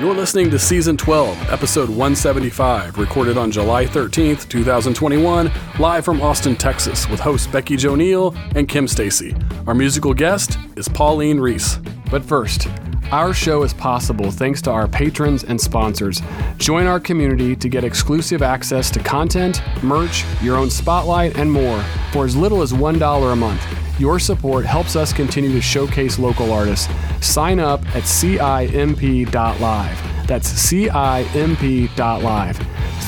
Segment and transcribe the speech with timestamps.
[0.00, 6.54] You're listening to Season 12, Episode 175, recorded on July 13th, 2021, live from Austin,
[6.54, 9.34] Texas, with hosts Becky Jo Neal and Kim Stacy.
[9.66, 11.80] Our musical guest is Pauline Reese.
[12.12, 12.68] But first,
[13.10, 16.22] our show is possible thanks to our patrons and sponsors.
[16.58, 21.82] Join our community to get exclusive access to content, merch, your own spotlight, and more
[22.12, 23.64] for as little as $1 a month.
[23.98, 26.88] Your support helps us continue to showcase local artists.
[27.20, 29.46] Sign up at CIMP.live.
[30.26, 32.56] That's CIMP.live.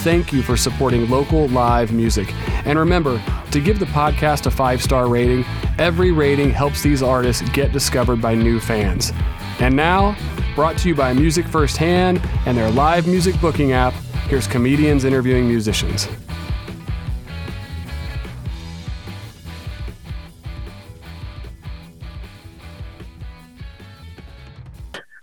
[0.03, 2.33] Thank you for supporting local live music.
[2.65, 5.45] And remember to give the podcast a five star rating.
[5.79, 9.13] Every rating helps these artists get discovered by new fans.
[9.61, 10.17] And now,
[10.55, 13.93] brought to you by Music Firsthand and their live music booking app,
[14.27, 16.09] here's comedians interviewing musicians.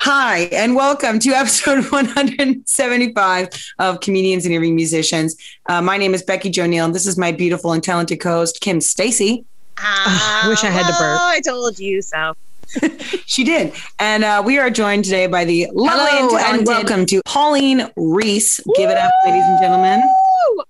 [0.02, 5.36] Hi, and welcome to episode 175 of Comedians Interviewing Musicians.
[5.66, 8.62] Uh, my name is Becky Jo Neal, and this is my beautiful and talented co-host,
[8.62, 9.46] Kim Stacy.
[9.80, 11.20] I wish I had to burp.
[11.20, 12.36] Oh, I told you so.
[13.26, 13.74] she did.
[14.00, 17.22] And uh, we are joined today by the lovely and, Hello, talented and welcome to
[17.26, 18.60] Pauline Reese.
[18.76, 20.02] Give it up, ladies and gentlemen.
[20.02, 20.64] Ow,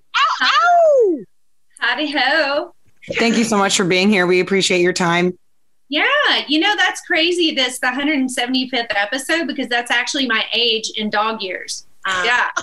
[0.44, 1.18] ow.
[1.80, 2.74] Howdy ho.
[3.16, 4.28] Thank you so much for being here.
[4.28, 5.38] We appreciate your time.
[5.90, 6.04] Yeah,
[6.50, 7.56] you know that's crazy.
[7.56, 11.86] This the 175th episode because that's actually my age in dog years.
[12.26, 12.48] yeah,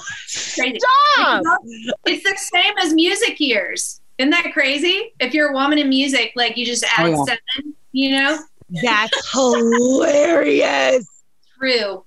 [0.55, 0.78] crazy.
[1.14, 1.42] Stop!
[2.06, 4.00] It's the same as music years.
[4.18, 5.12] Isn't that crazy?
[5.20, 7.24] If you're a woman in music, like you just add Oh, yeah.
[7.24, 7.74] seven.
[7.92, 8.38] You know,
[8.83, 11.06] That's hilarious.
[11.58, 12.05] true,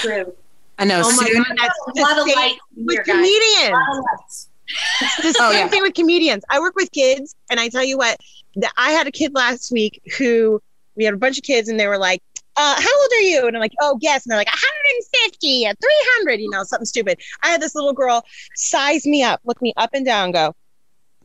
[0.00, 0.34] true.
[0.78, 1.02] I know.
[1.04, 3.70] Oh my soon- god, that's A lot of same light with here, comedians.
[3.72, 5.68] lot of the Oh, same yeah.
[5.68, 6.42] thing with comedians.
[6.50, 8.18] I work with kids, and I tell you what,
[8.56, 10.60] that I had a kid last week who
[10.96, 12.22] we had a bunch of kids, and they were like,
[12.56, 16.40] uh, "How old are you?" And I'm like, "Oh, guess." And they're like, "150, 300,"
[16.40, 17.20] you know, something stupid.
[17.42, 18.24] I had this little girl
[18.56, 20.54] size me up, look me up and down, go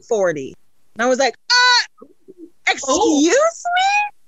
[0.08, 0.54] 40,
[0.96, 2.06] and I was like, "Uh,
[2.70, 4.19] excuse me."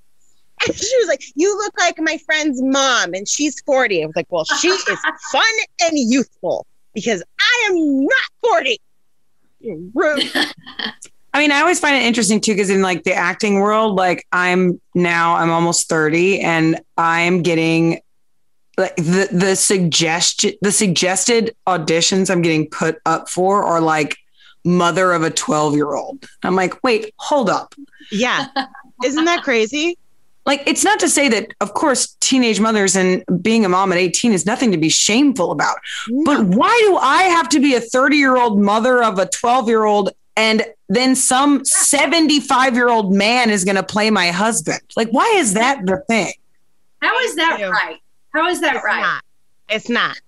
[0.67, 4.15] And she was like, "You look like my friend's mom, and she's 40." I was
[4.15, 4.83] like, "Well, she is
[5.31, 5.43] fun
[5.83, 8.77] and youthful because I am not 40."
[9.59, 10.29] You're rude.
[11.33, 14.25] I mean, I always find it interesting too, because in like the acting world, like
[14.31, 18.01] I'm now, I'm almost 30 and I'm getting
[18.77, 24.17] like the, the suggestion, the suggested auditions I'm getting put up for are like
[24.65, 26.25] mother of a 12 year old.
[26.43, 27.75] I'm like, wait, hold up.
[28.11, 28.47] Yeah.
[29.03, 29.97] Isn't that crazy?
[30.45, 33.97] Like, it's not to say that, of course, teenage mothers and being a mom at
[33.97, 35.77] 18 is nothing to be shameful about.
[36.25, 39.67] But why do I have to be a 30 year old mother of a 12
[39.67, 44.81] year old and then some 75 year old man is going to play my husband?
[44.95, 46.33] Like, why is that the thing?
[47.01, 47.99] How is that right?
[48.33, 49.01] How is that it's right?
[49.01, 49.23] not.
[49.69, 50.19] It's not.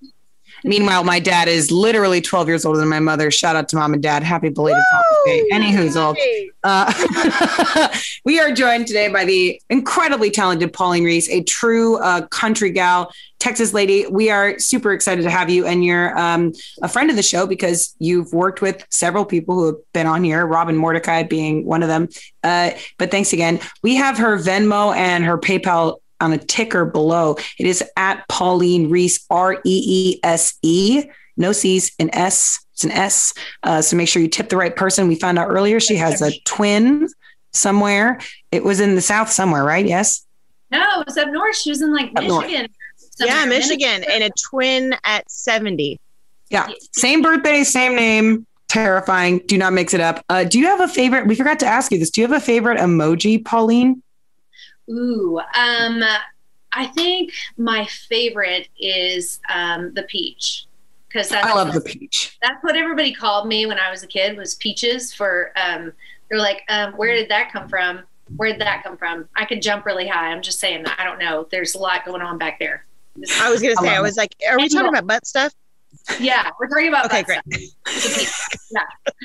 [0.63, 3.31] Meanwhile, my dad is literally 12 years older than my mother.
[3.31, 4.23] Shout out to mom and dad.
[4.23, 5.47] Happy belated Father's Day.
[5.51, 6.15] Any whoozle.
[6.63, 7.89] Uh,
[8.25, 13.11] we are joined today by the incredibly talented Pauline Reese, a true uh, country gal,
[13.39, 14.07] Texas lady.
[14.07, 17.45] We are super excited to have you, and you're um, a friend of the show
[17.45, 21.83] because you've worked with several people who have been on here, Robin Mordecai being one
[21.83, 22.07] of them.
[22.43, 23.59] Uh, but thanks again.
[23.81, 27.35] We have her Venmo and her PayPal on a ticker below.
[27.59, 31.03] It is at Pauline Reese, R E E S E,
[31.37, 32.59] no C's, an S.
[32.73, 33.33] It's an S.
[33.63, 35.07] Uh, so make sure you tip the right person.
[35.07, 37.07] We found out earlier she has a twin
[37.51, 38.19] somewhere.
[38.51, 39.85] It was in the South somewhere, right?
[39.85, 40.25] Yes.
[40.71, 41.55] No, it was up north.
[41.55, 42.47] She was in like Up north.
[42.47, 42.71] Michigan.
[43.19, 43.45] Yeah.
[43.45, 45.99] Michigan and a twin at 70.
[46.49, 46.67] Yeah.
[46.93, 48.45] Same birthday, same name.
[48.69, 49.39] Terrifying.
[49.47, 50.23] Do not mix it up.
[50.29, 51.27] Uh, do you have a favorite?
[51.27, 52.09] We forgot to ask you this.
[52.09, 54.01] Do you have a favorite emoji, Pauline?
[54.89, 56.03] Ooh, um,
[56.73, 60.65] I think my favorite is um, the peach
[61.07, 62.37] because that's I love the peach.
[62.41, 65.13] that's what everybody called me when I was a kid was peaches.
[65.13, 65.93] For um,
[66.29, 68.01] they're like, um, where did that come from?
[68.37, 69.27] Where did that come from?
[69.35, 70.31] I could jump really high.
[70.31, 70.85] I'm just saying.
[70.97, 71.47] I don't know.
[71.51, 72.85] There's a lot going on back there.
[73.39, 75.53] I was going to say, I love was like, are we talking about butt stuff?
[76.19, 77.39] Yeah, we're talking about Okay, great.
[77.45, 77.73] stuff.
[77.85, 78.31] The peach.
[78.71, 78.81] Yeah.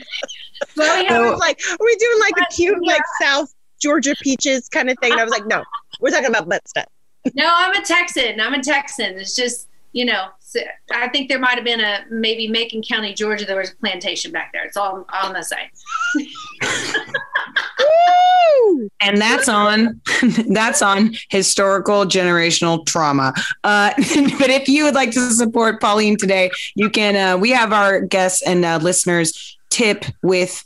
[0.76, 2.92] Well, we I was like, are we doing like a But, cute, yeah.
[2.92, 5.12] like South Georgia peaches kind of thing?
[5.12, 5.62] And I was like, no,
[6.00, 6.86] we're talking about butt stuff.
[7.34, 8.40] No, I'm a Texan.
[8.40, 9.18] I'm a Texan.
[9.18, 10.28] It's just, you know,
[10.94, 13.44] I think there might have been a maybe Macon County, Georgia.
[13.44, 14.64] There was a plantation back there.
[14.64, 15.70] It's all, all I'm gonna say.
[19.00, 20.00] And that's on
[20.48, 23.32] that's on historical generational trauma
[23.64, 27.72] uh, but if you would like to support pauline today you can uh, we have
[27.72, 30.64] our guests and uh, listeners tip with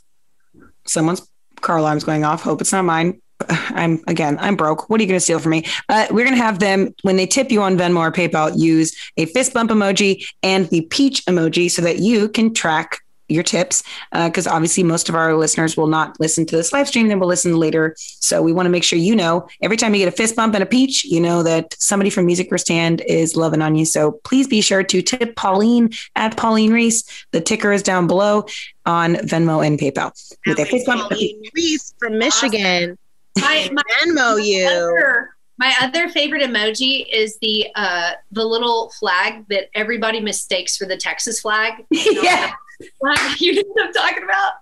[0.85, 1.27] someone's
[1.63, 3.19] car alarm's going off hope it's not mine
[3.49, 4.89] I'm again, I'm broke.
[4.89, 5.65] What are you going to steal from me?
[5.89, 8.95] Uh, we're going to have them when they tip you on Venmo or PayPal, use
[9.17, 12.99] a fist bump emoji and the peach emoji so that you can track
[13.29, 16.87] your tips because uh, obviously most of our listeners will not listen to this live
[16.87, 17.95] stream they will listen later.
[17.97, 20.53] So we want to make sure you know every time you get a fist bump
[20.53, 23.85] and a peach you know that somebody from music first hand is loving on you.
[23.85, 27.03] So please be sure to tip pauline at pauline reese.
[27.31, 28.45] The ticker is down below
[28.85, 30.11] on venmo and paypal.
[30.45, 32.97] With a fist bump pauline reese from michigan.
[33.39, 34.67] My, my Venmo you.
[34.67, 40.85] Other, my other favorite emoji is the uh, the little flag that everybody mistakes for
[40.85, 41.85] the Texas flag.
[41.91, 42.51] yeah.
[43.39, 44.53] You know what I'm talking about?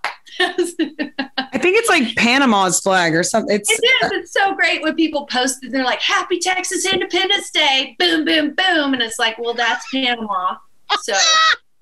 [1.54, 3.56] I think it's like Panama's flag or something.
[3.56, 4.12] It's, it is.
[4.14, 5.72] It's so great when people post it.
[5.72, 10.56] They're like, "Happy Texas Independence Day!" Boom, boom, boom, and it's like, well, that's Panama.
[11.02, 11.14] So,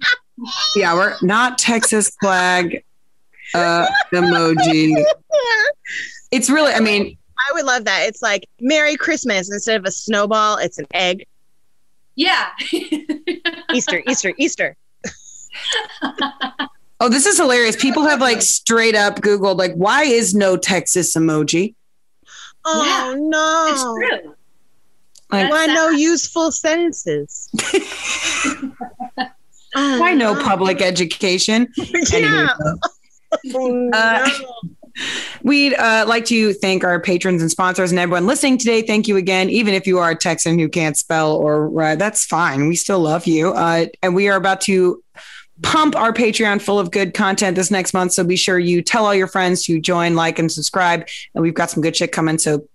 [0.75, 2.83] yeah, we're not Texas flag
[3.53, 4.93] uh, emoji.
[6.31, 8.07] It's really, I mean, I would love that.
[8.07, 11.25] It's like Merry Christmas instead of a snowball, it's an egg.
[12.15, 12.49] Yeah.
[13.73, 14.75] Easter, Easter, Easter.
[16.99, 17.75] oh, this is hilarious.
[17.75, 21.75] People have like straight up Googled, like, why is no Texas emoji?
[22.65, 23.67] Oh, yeah, no.
[23.71, 24.35] It's true.
[25.31, 27.49] Like, why no useful sentences?
[29.17, 31.67] oh, why no public education?
[32.11, 32.49] yeah.
[33.53, 34.29] oh, uh,
[35.43, 38.81] We'd uh, like to thank our patrons and sponsors and everyone listening today.
[38.81, 39.49] Thank you again.
[39.49, 42.67] Even if you are a Texan who can't spell or uh, that's fine.
[42.67, 43.51] We still love you.
[43.51, 45.03] Uh, and we are about to
[45.61, 48.13] pump our Patreon full of good content this next month.
[48.13, 51.07] So be sure you tell all your friends to join, like, and subscribe.
[51.33, 52.37] And we've got some good shit coming.
[52.37, 52.67] So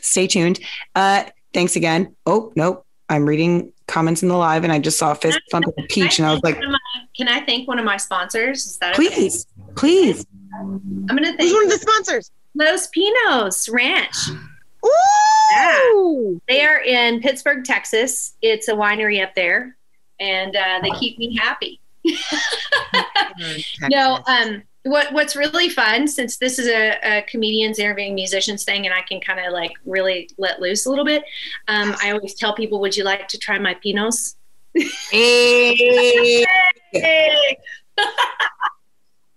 [0.00, 0.60] stay tuned.
[0.94, 1.24] Uh,
[1.54, 2.14] thanks again.
[2.26, 2.84] Oh, nope.
[3.08, 6.18] I'm reading comments in the live and I just saw a fist bump of peach
[6.18, 6.78] and I was like, my,
[7.16, 8.66] Can I thank one of my sponsors?
[8.66, 9.72] Is that please, okay?
[9.74, 10.26] please.
[10.60, 12.30] I'm going to thank Who's one of the sponsors?
[12.54, 14.16] Los Pinos Ranch.
[14.84, 14.90] Ooh!
[15.52, 16.38] Yeah.
[16.48, 18.34] They are in Pittsburg, Texas.
[18.42, 19.76] It's a winery up there,
[20.20, 21.80] and uh, they keep me happy.
[23.90, 28.86] no, um, what what's really fun since this is a, a comedians interviewing musicians thing,
[28.86, 31.22] and I can kind of like really let loose a little bit.
[31.68, 34.36] Um, I always tell people, "Would you like to try my Pinos?"
[35.10, 36.46] Hey.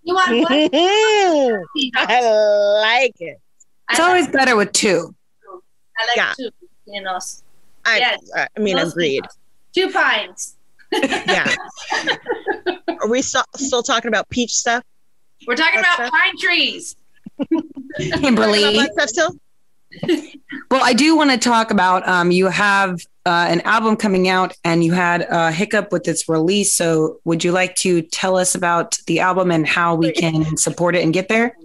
[0.03, 0.51] You want what?
[1.95, 2.21] I
[2.81, 3.39] like it.
[3.91, 5.13] It's I always like better with two.
[5.97, 6.33] I like yeah.
[6.35, 6.49] two.
[6.87, 7.19] You know.
[7.85, 8.19] I, yes.
[8.35, 9.25] I mean, Most agreed.
[9.73, 10.57] Two pints.
[10.91, 11.53] Yeah.
[13.01, 14.83] Are we still, still talking about peach stuff?
[15.47, 16.11] We're talking about stuff?
[16.11, 16.95] pine trees.
[17.97, 18.79] Kimberly.
[18.91, 19.35] stuff still?
[20.69, 24.55] well, I do want to talk about um, you have uh, an album coming out
[24.63, 26.73] and you had a hiccup with its release.
[26.73, 30.95] So, would you like to tell us about the album and how we can support
[30.95, 31.55] it and get there?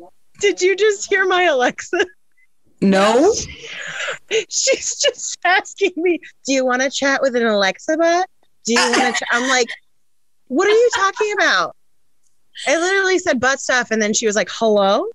[0.41, 2.05] Did you just hear my Alexa?
[2.83, 3.33] No.
[4.31, 8.29] She's just asking me, "Do you want to chat with an Alexa bot?
[8.67, 9.69] Do you want to?" I'm like,
[10.49, 11.77] "What are you talking about?"
[12.67, 15.07] I literally said butt stuff, and then she was like, "Hello."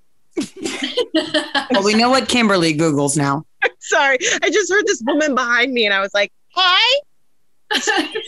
[1.72, 3.46] well, we know what Kimberly Googles now.
[3.80, 4.18] Sorry.
[4.42, 7.00] I just heard this woman behind me and I was like, hi.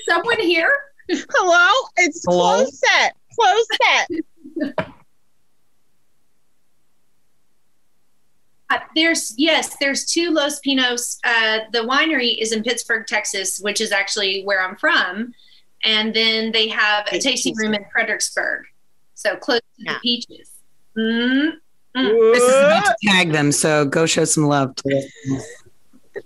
[0.07, 0.71] Someone here?
[1.09, 1.87] Hello?
[1.97, 2.57] It's Hello?
[2.57, 3.15] close set.
[3.39, 4.87] Close set.
[8.69, 11.19] Uh, there's yes, there's two Los Pinos.
[11.23, 15.33] Uh, the winery is in Pittsburg, Texas, which is actually where I'm from,
[15.83, 18.65] and then they have a tasting room in Fredericksburg,
[19.13, 19.93] so close to yeah.
[19.93, 20.51] the peaches.
[20.97, 21.57] Mm-hmm.
[21.99, 22.33] Mm.
[22.33, 25.41] This is about to tag them, so go show some love to them.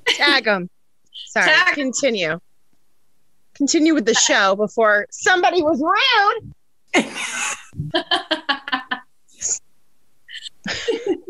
[0.08, 0.70] Tag them.
[1.28, 1.48] Sorry.
[1.48, 1.74] Tag.
[1.74, 2.40] Continue.
[3.56, 6.54] Continue with the show before somebody was rude.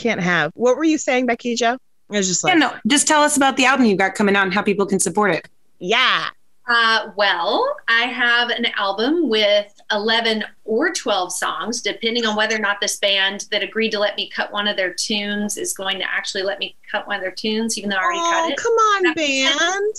[0.00, 0.50] Can't have.
[0.54, 1.76] What were you saying, Becky Jo?
[2.10, 4.34] I was just like, yeah, no, just tell us about the album you've got coming
[4.34, 5.46] out and how people can support it.
[5.78, 6.28] Yeah.
[6.66, 12.60] Uh, well, I have an album with 11 or 12 songs, depending on whether or
[12.60, 15.98] not this band that agreed to let me cut one of their tunes is going
[15.98, 18.52] to actually let me cut one of their tunes, even though I already oh, cut
[18.52, 18.56] it.
[18.56, 19.94] Come on, band.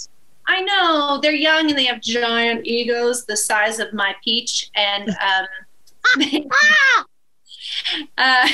[0.48, 5.10] I know they're young and they have giant egos the size of my peach, and
[5.10, 5.46] um!
[8.18, 8.48] Uh,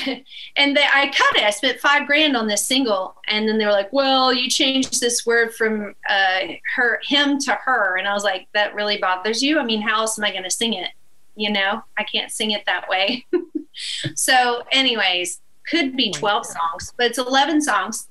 [0.55, 1.43] and they, I cut it.
[1.43, 5.01] I spent five grand on this single, and then they were like, "Well, you changed
[5.01, 6.39] this word from uh,
[6.75, 9.59] her, him to her," and I was like, "That really bothers you?
[9.59, 10.91] I mean, how else am I going to sing it?
[11.35, 13.25] You know, I can't sing it that way."
[14.15, 18.07] so, anyways, could be twelve songs, but it's eleven songs.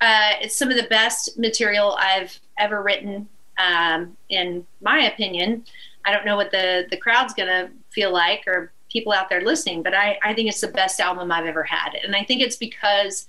[0.00, 5.64] Uh, it's some of the best material I've ever written, um, in my opinion.
[6.04, 9.40] I don't know what the the crowd's going to feel like or people out there
[9.40, 11.94] listening, but I, I think it's the best album I've ever had.
[12.04, 13.26] And I think it's because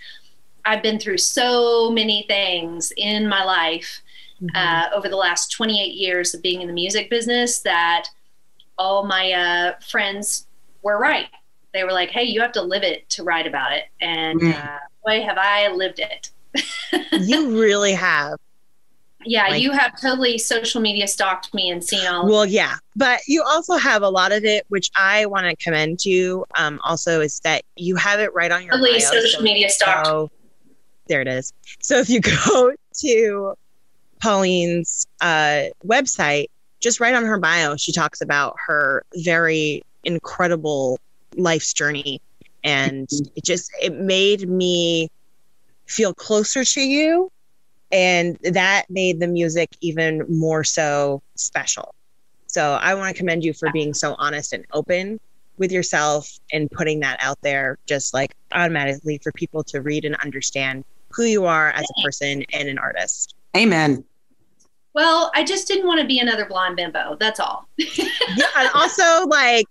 [0.66, 4.02] I've been through so many things in my life
[4.42, 4.56] Mm-hmm.
[4.58, 8.08] uh, over the last 28 years of being in the music business that
[8.78, 10.48] all my uh, friends
[10.82, 11.28] were right.
[11.74, 14.54] They were like, "Hey, you have to live it to write about it," and Mm.
[14.54, 16.32] uh, boy, have I lived it.
[17.22, 18.38] you really have.
[19.26, 22.28] Yeah, Like- you have totally social media stalked me and seen all.
[22.28, 26.06] Well, yeah, but you also have a lot of it, which I want to commend
[26.06, 26.46] you.
[26.56, 29.70] Um, also, is that you have it right on your totally bio, social so media
[29.70, 30.06] stalked.
[30.06, 30.32] go-
[31.08, 31.54] there it is.
[31.82, 33.54] So if you go to
[34.22, 36.48] Pauline's uh, website,
[36.80, 41.00] just right on her bio, she talks about her very incredible
[41.36, 42.22] life's journey,
[42.64, 45.10] and it just it made me
[45.86, 47.32] feel closer to you,
[47.94, 51.94] and that made the music even more so special.
[52.48, 55.20] So I want to commend you for being so honest and open
[55.58, 60.16] with yourself and putting that out there just like automatically for people to read and
[60.18, 63.36] understand who you are as a person and an artist.
[63.56, 64.04] Amen.
[64.96, 67.16] Well, I just didn't want to be another blonde bimbo.
[67.20, 67.68] That's all.
[67.78, 69.68] Yeah, and also like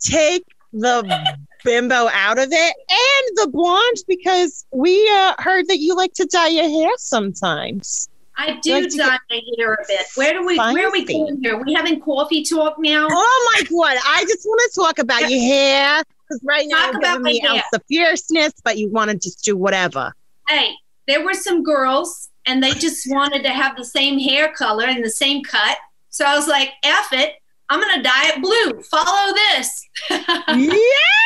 [0.00, 5.96] take the bimbo out of it and the blonde because we uh, heard that you
[5.96, 8.08] like to dye your hair sometimes.
[8.38, 10.06] I do Like dye my hair a bit.
[10.14, 10.56] Where do we?
[10.56, 11.56] Where are we going here?
[11.62, 13.08] We having coffee talk now?
[13.10, 13.96] Oh my god!
[14.06, 17.40] I just want to talk about your hair because right now Talk you're about giving
[17.40, 20.12] me else the fierceness, but you want to just do whatever.
[20.48, 20.72] Hey,
[21.08, 25.02] there were some girls, and they just wanted to have the same hair color and
[25.02, 25.78] the same cut.
[26.10, 27.36] So I was like, "F it,
[27.70, 28.82] I'm gonna dye it blue.
[28.82, 29.88] Follow this."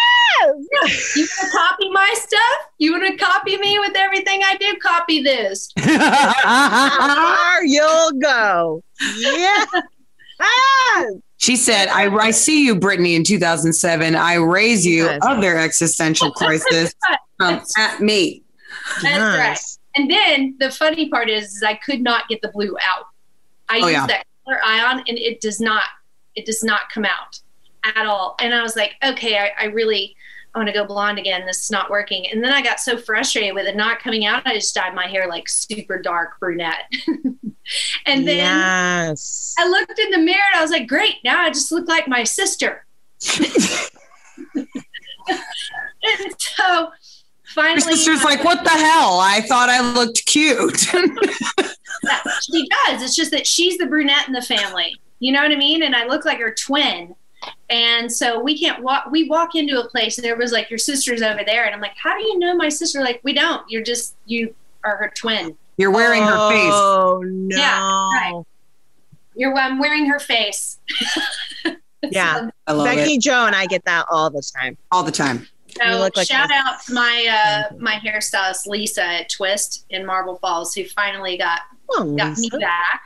[0.73, 1.17] yes.
[1.17, 2.71] You want to copy my stuff?
[2.79, 4.75] You want to copy me with everything I do?
[4.83, 5.73] Copy this.
[6.43, 8.83] Far you'll go.
[9.19, 9.65] Yeah.
[10.43, 11.05] Ah!
[11.37, 14.15] she said, I, I see you, Brittany, in 2007.
[14.17, 15.21] I raise you Yes.
[15.23, 16.95] of their existential crisis
[17.41, 18.43] um, at me.
[19.03, 19.79] That's right.
[19.97, 23.05] And then the funny part is, is I could not get the blue out.
[23.69, 24.07] I Oh, used yeah.
[24.07, 25.83] that color ion and it does not
[26.37, 27.39] it does not come out
[27.85, 28.35] at all.
[28.41, 30.17] And I was like, okay, I, I really
[30.55, 31.47] I want to go blonde again.
[31.47, 32.27] This is not working.
[32.31, 34.47] And then I got so frustrated with it not coming out.
[34.47, 36.91] I just dyed my hair like super dark brunette.
[38.07, 39.55] and then yes.
[39.59, 42.09] I looked in the mirror and I was like, great, now I just look like
[42.09, 42.85] my sister.
[44.57, 44.67] and
[46.39, 46.93] so Your
[47.47, 49.21] finally sister's like, what the hell?
[49.21, 50.87] I thought I looked cute.
[52.43, 53.03] She does.
[53.03, 54.97] It's just that she's the brunette in the family.
[55.19, 55.83] You know what I mean?
[55.83, 57.15] And I look like her twin.
[57.71, 59.07] And so we can't walk.
[59.11, 61.81] We walk into a place and there was like your sister's over there, and I'm
[61.81, 63.01] like, how do you know my sister?
[63.01, 63.63] Like we don't.
[63.71, 64.55] You're just you
[64.85, 65.57] are her twin.
[65.77, 66.73] You're wearing her face.
[66.73, 67.57] Oh no.
[67.57, 67.81] Yeah,
[68.13, 68.43] right.
[69.37, 70.79] You're I'm wearing her face.
[72.11, 72.39] Yeah.
[72.39, 74.79] So, I love Becky it Jo and I get that all the time.
[74.91, 75.47] all the time.
[75.69, 79.85] so You look like shout a- out to my uh, my hairstylist Lisa at Twist
[79.91, 83.03] in Marble Falls, who finally got Oh, got me back.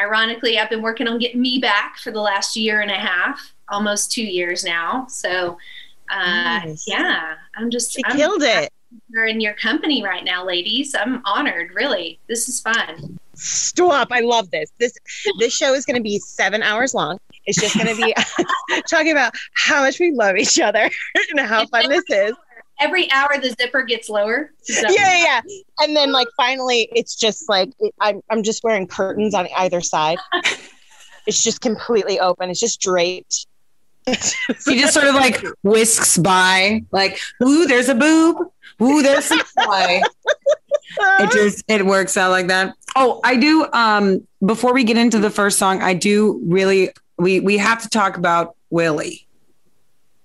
[0.00, 3.52] Ironically, I've been working on getting me back for the last year and a half,
[3.68, 5.06] almost two years now.
[5.08, 5.58] So,
[6.10, 6.84] uh, Nice.
[6.86, 8.72] yeah, I'm just She I'm killed it.
[9.10, 10.94] You're in your company right now, ladies.
[10.94, 11.72] I'm honored.
[11.74, 13.18] Really, this is fun.
[13.34, 14.08] Stop.
[14.10, 14.70] I love this.
[14.78, 14.94] This
[15.38, 17.18] this show is going to be seven hours long.
[17.44, 18.14] It's just going to be
[18.90, 20.90] talking about how much we love each other
[21.30, 22.32] and how fun this is.
[22.80, 24.52] Every hour, the zipper gets lower.
[24.68, 25.40] Is that- Yeah, yeah.
[25.84, 27.70] And then like finally, it's just like
[28.00, 30.18] I'm I'm just wearing curtains on either side.
[31.26, 32.48] It's just completely open.
[32.48, 33.46] It's just draped.
[34.06, 34.14] He
[34.80, 38.38] just sort of like whisks by, like, ooh, there's a boob.
[38.80, 40.02] Ooh, there's some play.
[41.20, 42.74] It just it works out like that.
[42.96, 43.66] Oh, I do.
[43.74, 47.90] Um, before we get into the first song, I do really we we have to
[47.90, 49.26] talk about Willie.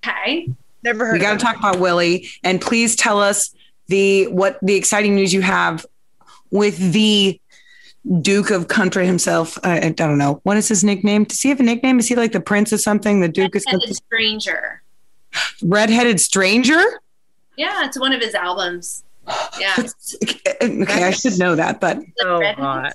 [0.07, 0.47] Okay.
[0.83, 1.13] Never heard.
[1.13, 3.53] We got to talk about Willie, and please tell us
[3.87, 5.85] the what the exciting news you have
[6.51, 7.39] with the
[8.21, 9.57] Duke of Country himself.
[9.63, 11.23] I, I don't know what is his nickname.
[11.23, 11.99] Does he have a nickname?
[11.99, 13.21] Is he like the Prince of something?
[13.21, 14.81] The Duke is Redheaded Stranger.
[15.63, 16.81] redheaded stranger.
[17.57, 19.03] Yeah, it's one of his albums.
[19.59, 19.75] Yeah.
[20.61, 22.93] Okay, I should know that, but Oh, Redheaded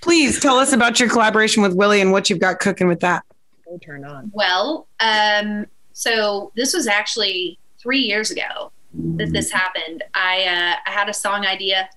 [0.00, 3.24] please tell us about your collaboration with Willie and what you've got cooking with that.
[3.64, 4.30] Go turn on.
[4.32, 5.66] Well, um,
[5.98, 8.70] so this was actually three years ago
[9.16, 10.04] that this happened.
[10.14, 11.88] I uh, I had a song idea,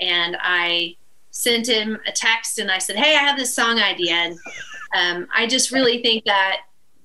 [0.00, 0.94] and I
[1.32, 4.38] sent him a text, and I said, "Hey, I have this song idea, and
[4.94, 6.58] um, I just really think that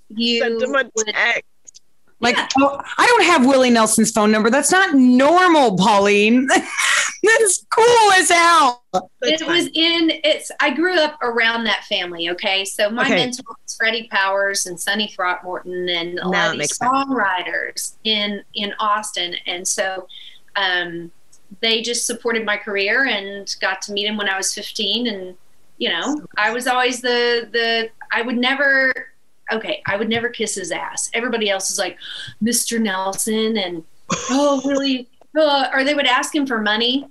[0.09, 1.15] you Send him a would."
[2.23, 2.37] Text.
[2.39, 2.65] Like, Yeah.
[2.67, 4.49] oh, I don't have Willie Nelson's phone number.
[4.49, 6.47] That's not normal, Pauline.
[7.23, 8.83] That's cool as hell.
[9.21, 13.15] It was in it's i grew up around that family okay so my Okay.
[13.15, 16.91] mentor was freddy powers and sonny throckmorton and a Now lot of these makes sense.
[16.91, 20.07] songwriters in in austin and so
[20.57, 21.11] um,
[21.61, 25.07] they just supported my career and got to meet him when I was 15.
[25.07, 25.35] And,
[25.77, 28.93] you know, I was always the, the, I would never,
[29.51, 31.09] okay, I would never kiss his ass.
[31.13, 31.97] Everybody else is like,
[32.43, 32.79] Mr.
[32.79, 33.83] Nelson and,
[34.29, 35.07] oh, really?
[35.37, 37.07] Uh, or they would ask him for money.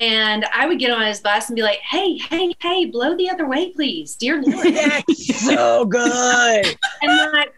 [0.00, 3.30] And I would get on his bus and be like, hey, hey, hey, blow the
[3.30, 4.16] other way, please.
[4.16, 4.74] Dear Lord.
[5.14, 6.76] So good.
[7.02, 7.52] and like,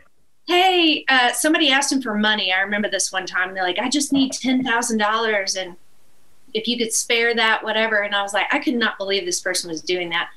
[0.47, 2.52] hey, uh, somebody asked him for money.
[2.52, 3.54] I remember this one time.
[3.54, 5.76] They're like, I just need ten thousand dollars, and
[6.54, 7.99] if you could spare that, whatever.
[7.99, 10.30] And I was like, I could not believe this person was doing that.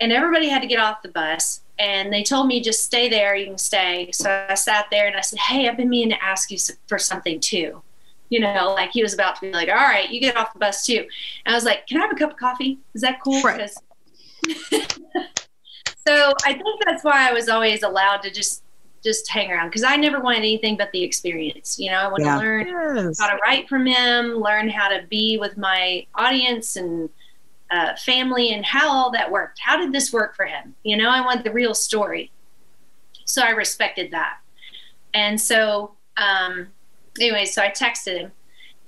[0.00, 3.34] And everybody had to get off the bus, and they told me just stay there.
[3.34, 4.10] You can stay.
[4.12, 6.98] So I sat there and I said, Hey, I've been meaning to ask you for
[6.98, 7.82] something too.
[8.30, 10.58] You know, like he was about to be like, All right, you get off the
[10.60, 11.06] bus too.
[11.46, 12.78] And I was like, Can I have a cup of coffee?
[12.94, 13.42] Is that cool?
[13.42, 13.68] Right.
[16.06, 18.62] so I think that's why I was always allowed to just
[19.04, 21.78] just hang around because I never wanted anything but the experience.
[21.78, 22.34] You know, I want Yeah.
[22.34, 23.20] to learn Yes.
[23.20, 27.08] how to write from him, learn how to be with my audience and
[27.70, 29.58] uh, family, and how all that worked.
[29.60, 30.74] How did this work for him?
[30.84, 32.30] You know, I want the real story.
[33.24, 34.38] So I respected that.
[35.14, 36.68] And so, um,
[37.20, 38.32] anyway, so I texted him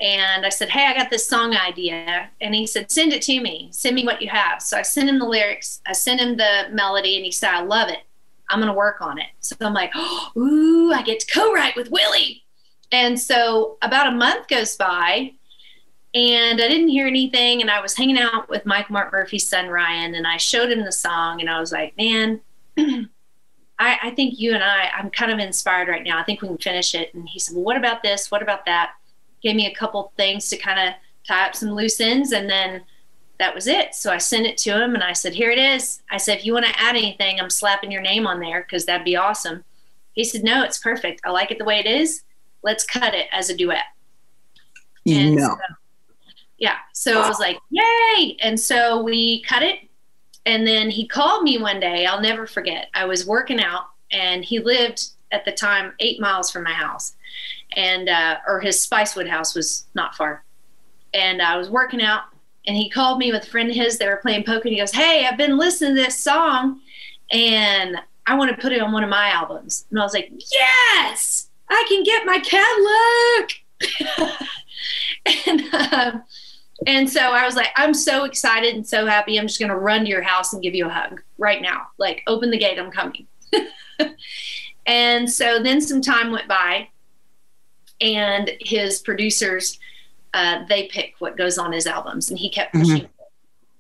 [0.01, 2.31] and I said, Hey, I got this song idea.
[2.41, 3.69] And he said, Send it to me.
[3.71, 4.63] Send me what you have.
[4.63, 7.63] So I sent him the lyrics, I sent him the melody, and he said, I
[7.63, 8.01] love it.
[8.49, 9.29] I'm going to work on it.
[9.41, 12.43] So I'm like, oh, Ooh, I get to co write with Willie.
[12.93, 15.35] And so about a month goes by
[16.15, 17.61] and I didn't hear anything.
[17.61, 20.85] And I was hanging out with Mike Mark Murphey's son, Ryan, and I showed him
[20.85, 22.41] the song and I was like, man,
[22.79, 26.19] I, I think you and I, I'm kind of inspired right now.
[26.19, 27.15] I think we can finish it.
[27.15, 28.31] And he said, well, what about this?
[28.31, 28.93] What about that?
[29.41, 30.95] Gave me a couple things to kind of
[31.27, 32.33] tie up some loose ends.
[32.33, 32.83] And then
[33.39, 33.95] that was it.
[33.95, 36.03] So I sent it to him and I said, here it is.
[36.11, 38.85] I said, if you want to add anything, I'm slapping your name on there because
[38.85, 39.65] that'd be awesome.
[40.13, 41.23] He said, no, it's perfect.
[41.25, 42.23] I like it the way it is.
[42.63, 43.85] Let's cut it as a duet.
[45.07, 45.49] And no.
[45.49, 45.75] so-
[46.61, 46.77] yeah.
[46.93, 48.37] So I was like, yay.
[48.41, 49.81] And so we cut it.
[50.45, 52.07] And then he called me one day.
[52.07, 52.89] I'll never forget.
[52.95, 57.15] I was working out and he lived at the time eight miles from my house.
[57.77, 60.45] And, uh, or his Spicewood house was not far.
[61.15, 62.25] And I was working out
[62.67, 63.97] and he called me with a friend of his.
[63.97, 64.69] They were playing poker.
[64.69, 66.81] And he goes, Hey, I've been listening to this song
[67.33, 69.87] and I want to put it on one of my albums.
[69.91, 74.49] And I was like, Yes, I can get my Cadillac.
[75.47, 76.25] and, um,
[76.87, 79.39] and so I was like, I'm so excited and so happy.
[79.39, 81.89] I'm just going to run to your house and give you a hug right now.
[81.99, 83.27] Like, open the gate, I'm coming.
[84.87, 86.89] and so then some time went by,
[88.01, 89.79] and his producers,
[90.33, 93.05] uh, they pick what goes on his albums, and he kept pushing.
[93.05, 93.11] it.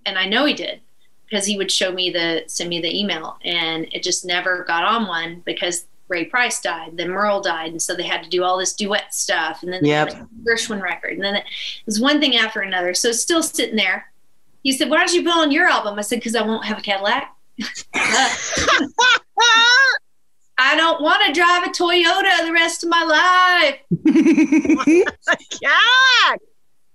[0.04, 0.80] And I know he did
[1.24, 4.84] because he would show me the, send me the email, and it just never got
[4.84, 8.42] on one because Ray Price died, then Merle died, and so they had to do
[8.44, 10.12] all this duet stuff, and then they Yep.
[10.12, 11.44] had a Gershwin record, and then it
[11.86, 12.92] was one thing after another.
[12.94, 14.12] So it's still sitting there.
[14.62, 16.78] He said, "Why don't you put on your album?" I said, "Because I won't have
[16.78, 17.34] a Cadillac.
[20.62, 23.78] I don't want to drive a Toyota the rest of my life.
[25.62, 25.70] yeah.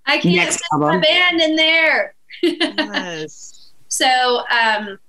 [0.07, 1.01] I can't Next fit my album.
[1.01, 3.51] band in there." Yes.
[3.87, 4.05] So
[4.49, 4.99] um,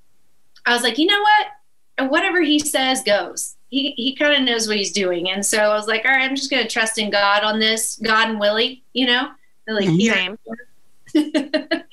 [0.64, 2.08] I was like, you know what?
[2.08, 3.55] Whatever he says goes.
[3.68, 6.28] He he kind of knows what he's doing, and so I was like, all right,
[6.28, 9.30] I'm just going to trust in God on this, God and Willie, you know.
[9.66, 10.36] They're like, here.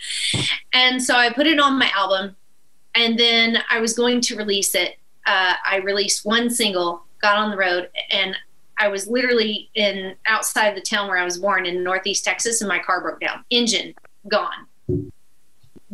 [0.74, 2.36] And so I put it on my album,
[2.96, 4.98] and then I was going to release it.
[5.26, 8.36] Uh, I released one single, got on the road, and
[8.78, 12.68] I was literally in outside the town where I was born in Northeast Texas, and
[12.68, 13.94] my car broke down, engine
[14.28, 15.12] gone.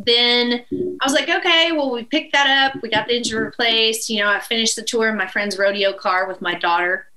[0.02, 2.82] Then I was like, okay, well, we picked that up.
[2.82, 4.08] We got the engine replaced.
[4.08, 7.10] You know, I finished the tour in my friend's rodeo car with my daughter,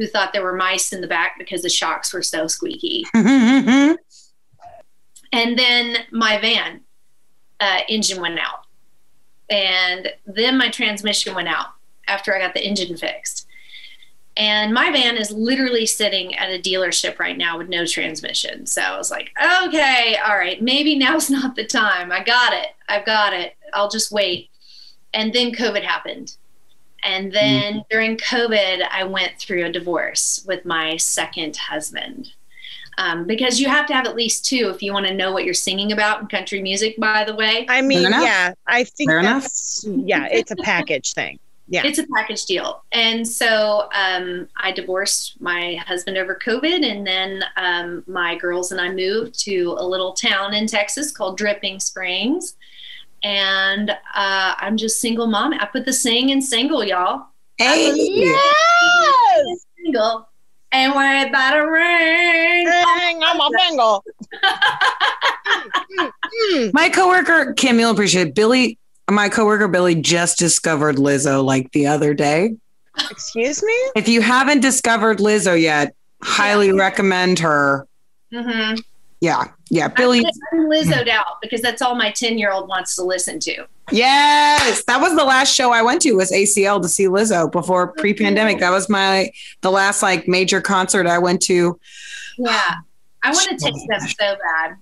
[0.00, 3.98] who thought there were mice in the back because the shocks were so squeaky and
[5.30, 6.80] then my van
[7.60, 8.64] uh, engine went out
[9.50, 11.66] and then my transmission went out
[12.08, 13.46] after i got the engine fixed
[14.36, 18.66] and my van is literally sitting at a dealership right now with no transmission.
[18.66, 19.30] So i was like
[19.64, 22.12] okay all right maybe now's not the time.
[22.12, 22.68] I got it.
[22.88, 23.54] I've got it.
[23.72, 24.50] I'll just wait.
[25.12, 26.36] And then covid happened.
[27.02, 32.32] And then during covid i went through a divorce with my second husband.
[32.98, 35.44] Um, because you have to have at least two if you want to know what
[35.44, 36.98] you're singing about in country music.
[36.98, 39.44] By the way, I mean, yeah, I think Fair enough.
[39.44, 41.38] that's yeah, it's a package thing.
[41.70, 41.82] Yeah.
[41.84, 42.82] it's a package deal.
[42.90, 48.80] And so um, I divorced my husband over COVID, and then um, my girls and
[48.80, 52.56] I moved to a little town in Texas called Dripping Springs.
[53.22, 55.52] And uh, I'm just single mom.
[55.54, 57.26] I put the sing in single, y'all.
[57.56, 57.92] Hey.
[57.94, 59.66] Yes.
[59.76, 60.28] Single.
[60.72, 62.66] Ain't worried about a ring.
[62.66, 63.98] Hang on my finger.
[65.98, 66.12] Mm,
[66.52, 66.72] mm.
[66.72, 68.34] My coworker Kim, you'll appreciate it.
[68.34, 68.78] Billy.
[69.10, 72.56] My coworker Billy just discovered Lizzo like the other day.
[73.10, 73.74] Excuse me?
[73.96, 77.86] If you haven't discovered Lizzo yet, highly recommend her.
[78.32, 78.80] Mm-hmm.
[79.20, 80.24] Yeah, yeah, Billy.
[80.52, 83.66] I'm Lizzoed out because that's all my 10 year old wants to listen to.
[83.92, 87.88] Yes, that was the last show I went to was ACL to see Lizzo before
[87.88, 88.60] pre-pandemic.
[88.60, 91.78] That was my the last like major concert I went to.
[92.38, 92.76] Yeah.
[93.22, 94.76] I want to take them so bad.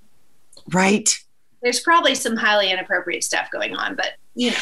[0.73, 1.19] Right.
[1.63, 4.57] There's probably some highly inappropriate stuff going on, but you know.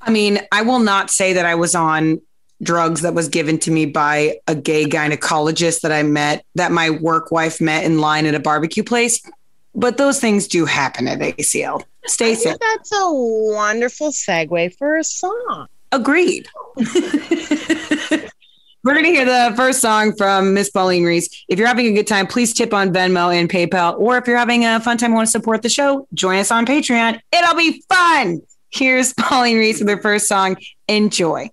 [0.00, 2.20] I mean, I will not say that I was on
[2.62, 6.90] drugs that was given to me by a gay gynecologist that I met, that my
[6.90, 9.20] work wife met in line at a barbecue place.
[9.74, 11.84] But those things do happen at ACL.
[12.06, 12.56] Stay I safe.
[12.58, 15.68] that's a wonderful segue for a song.
[15.92, 16.48] Agreed.
[18.84, 21.44] We're going to hear the first song from Miss Pauline Reese.
[21.48, 23.98] If you're having a good time, please tip on Venmo and PayPal.
[23.98, 26.52] Or if you're having a fun time and want to support the show, join us
[26.52, 27.18] on Patreon.
[27.32, 28.40] It'll be fun.
[28.70, 31.50] Here's Pauline Reese with her first song, Enjoy.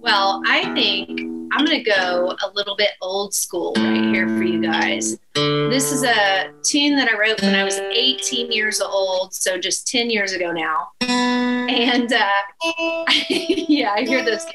[0.00, 1.08] Well, I think
[1.52, 5.18] I'm going to go a little bit old school right here for you guys.
[5.34, 9.88] This is a tune that I wrote when I was 18 years old, so just
[9.88, 10.90] 10 years ago now.
[11.00, 12.28] And uh,
[13.28, 14.46] yeah, I hear those.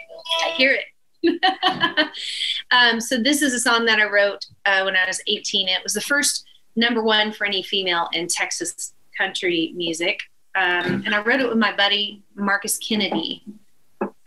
[0.46, 0.86] I hear it.
[2.72, 5.68] um, so this is a song that I wrote uh, when I was 18.
[5.68, 10.20] It was the first number one for any female in Texas country music,
[10.56, 13.44] um, and I wrote it with my buddy Marcus Kennedy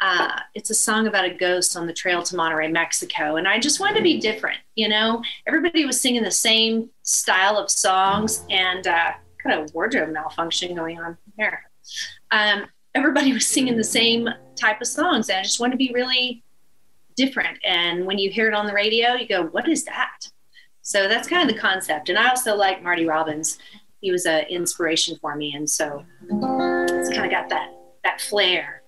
[0.00, 3.36] uh, it's a song about a ghost on the trail to Monterey, Mexico.
[3.36, 5.22] And I just wanted to be different, you know?
[5.46, 11.00] Everybody was singing the same style of songs and uh, kind of wardrobe malfunction going
[11.00, 11.70] on there.
[12.30, 15.28] Um, everybody was singing the same type of songs.
[15.28, 16.42] And I just want to be really
[17.16, 17.58] different.
[17.64, 20.28] And when you hear it on the radio, you go, what is that?
[20.82, 22.08] So that's kind of the concept.
[22.08, 23.58] And I also like Marty Robbins.
[24.00, 25.54] He was an inspiration for me.
[25.54, 27.72] And so it's kind of got that,
[28.04, 28.82] that flair.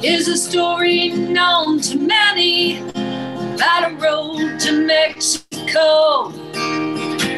[0.00, 6.32] Here's a story known to many about a road to Mexico.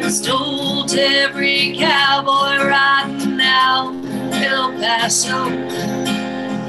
[0.09, 3.93] It's told to every cowboy riding out
[4.35, 5.49] El Paso.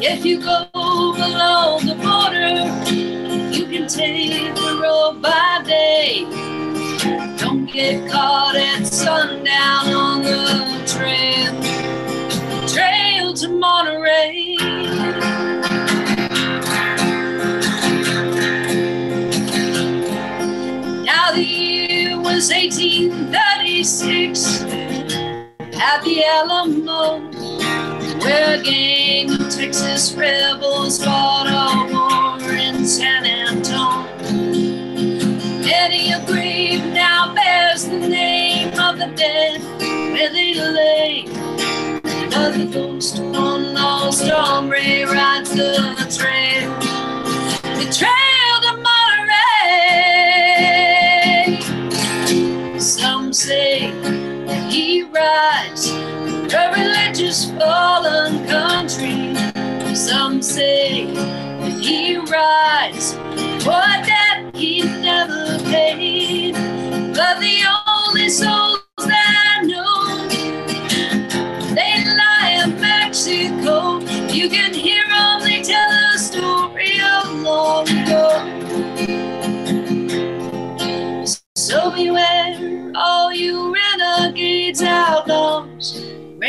[0.02, 2.66] If you go below the border,
[3.56, 6.24] you can take the road by day.
[7.38, 11.54] Don't get caught at sundown on the trail,
[12.66, 14.56] trail to Monterey.
[22.38, 24.62] Was 1836
[25.74, 27.18] at the Alamo,
[28.20, 34.06] where a gang of Texas rebels fought a war in San Antonio.
[35.64, 39.60] Many a grave now bears the name of the dead
[40.12, 41.24] where they lay.
[41.26, 46.72] The ghost on Lost Hombre rides the trail,
[47.78, 48.17] the trail
[57.58, 59.34] fallen country.
[59.94, 63.14] Some say that he rides
[63.66, 66.54] a debt he never paid.
[67.14, 68.77] But the only souls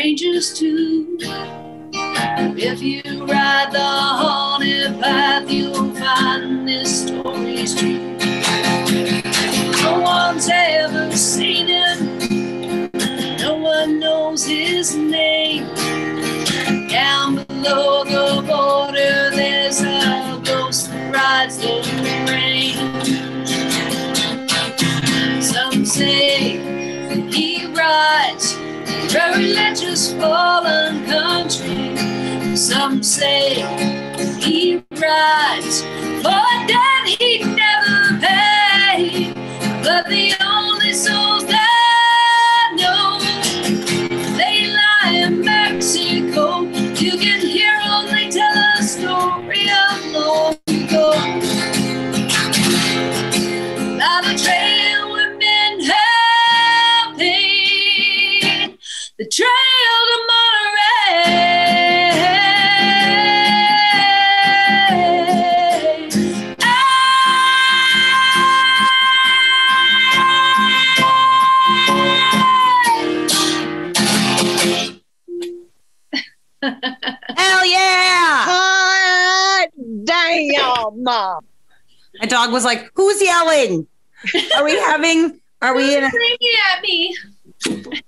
[0.00, 1.18] outlaws, rangers too.
[2.62, 8.16] If you ride the haunted path, you'll find this story's true.
[9.82, 12.90] No one's ever seen him,
[13.38, 15.66] no one knows his name.
[16.88, 21.82] Down below the border, there's a ghost that rides the
[22.28, 22.76] range.
[25.42, 26.58] Some say
[27.08, 28.59] that he rides
[29.14, 32.56] religious fallen country.
[32.56, 33.62] Some say
[34.40, 35.82] he rides
[36.22, 39.34] for a debt he never paid.
[39.82, 41.39] But the only souls
[80.52, 81.44] Damn, mom.
[82.20, 83.86] My dog was like, "Who's yelling?
[84.56, 85.40] Are we having?
[85.62, 86.38] Are we in?" A- Screaming
[86.74, 87.16] at me.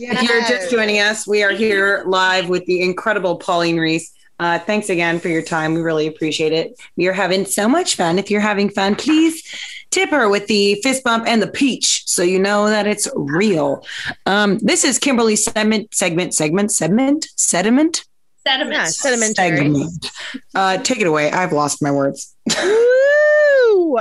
[0.00, 4.12] If you're just joining us, we are here live with the incredible Pauline Reese.
[4.40, 5.74] Uh, thanks again for your time.
[5.74, 6.74] We really appreciate it.
[6.96, 8.18] We are having so much fun.
[8.18, 9.42] If you're having fun, please
[9.90, 13.86] tip her with the fist bump and the peach so you know that it's real.
[14.26, 18.04] Um, this is Kimberly segment, segment, segment, segment, sediment,
[18.46, 18.74] Sediment.
[18.74, 19.56] Yeah, sedimentary.
[19.58, 20.10] segment.
[20.54, 21.30] Uh, take it away.
[21.30, 22.34] I've lost my words.
[22.62, 23.98] Woo!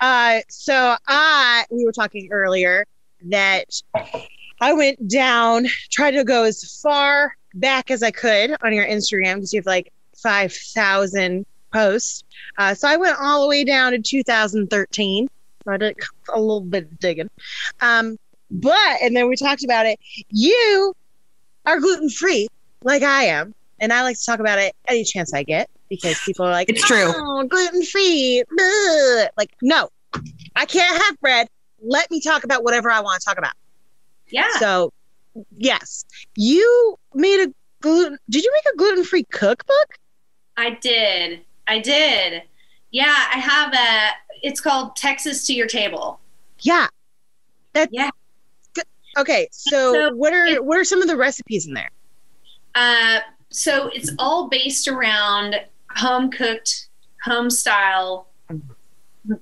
[0.00, 2.86] Uh, so I we were talking earlier
[3.26, 3.66] that
[4.60, 9.34] I went down, tried to go as far back as I could on your Instagram
[9.36, 12.24] because you have like five thousand posts.
[12.58, 15.28] Uh, so I went all the way down to 2013.
[15.66, 15.96] I did
[16.32, 17.30] a little bit of digging.
[17.80, 18.18] Um,
[18.50, 19.98] but and then we talked about it.
[20.30, 20.94] You
[21.64, 22.48] are gluten free,
[22.82, 26.18] like I am, and I like to talk about it any chance I get because
[26.20, 27.12] people are like, It's true.
[27.14, 28.42] oh, gluten free.
[29.36, 29.88] Like, no,
[30.56, 31.48] I can't have bread.
[31.84, 33.52] Let me talk about whatever I want to talk about.
[34.30, 34.48] Yeah.
[34.58, 34.92] So,
[35.56, 36.04] yes,
[36.36, 38.16] you made a gluten.
[38.30, 39.98] Did you make a gluten free cookbook?
[40.56, 41.40] I did.
[41.66, 42.42] I did.
[42.92, 44.10] Yeah, I have a.
[44.46, 46.20] It's called Texas to Your Table.
[46.60, 46.86] Yeah.
[47.72, 47.88] That.
[47.90, 48.10] Yeah.
[49.18, 51.90] Okay, so, So what are what are some of the recipes in there?
[52.74, 53.20] Uh,
[53.52, 55.56] so it's all based around
[55.90, 56.88] home cooked,
[57.24, 58.26] home style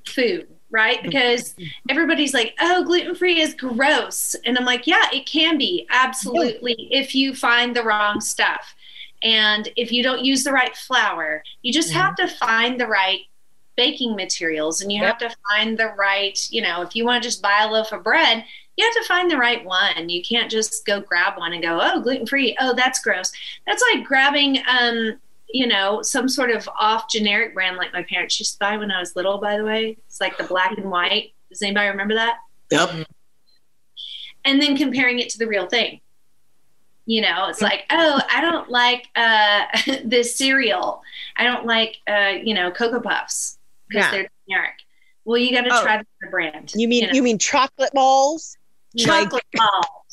[0.07, 0.99] food, right?
[0.99, 1.09] Mm-hmm.
[1.09, 1.55] Because
[1.89, 4.35] everybody's like, oh, gluten free is gross.
[4.45, 5.87] And I'm like, yeah, it can be.
[5.91, 6.89] Absolutely.
[6.91, 8.75] If you find the wrong stuff
[9.23, 12.27] and if you don't use the right flour, you just have mm-hmm.
[12.27, 13.21] to find the right
[13.77, 17.27] baking materials and you have to find the right, you know, if you want to
[17.27, 18.45] just buy a loaf of bread,
[18.81, 20.09] you have to find the right one.
[20.09, 22.57] You can't just go grab one and go, oh, gluten free.
[22.61, 23.31] Oh, that's gross.
[23.67, 28.39] That's like grabbing, um, you know, some sort of off generic brand like my parents
[28.41, 29.97] used to buy when I was little, by the way.
[30.07, 31.33] It's like the black and white.
[31.51, 32.37] Does anybody remember that?
[32.71, 33.07] Yep.
[34.45, 36.01] And then comparing it to the real thing.
[37.07, 39.65] You know, it's like, oh, I don't like uh,
[40.05, 41.03] this cereal.
[41.37, 44.11] I don't like, uh, you know, Cocoa Puffs because Yeah.
[44.13, 44.75] they're generic.
[45.25, 45.83] Well, you got to Oh.
[45.83, 46.73] try the brand.
[46.75, 47.13] You mean know.
[47.13, 48.57] you mean chocolate balls?
[48.95, 50.07] Like- chocolate ball?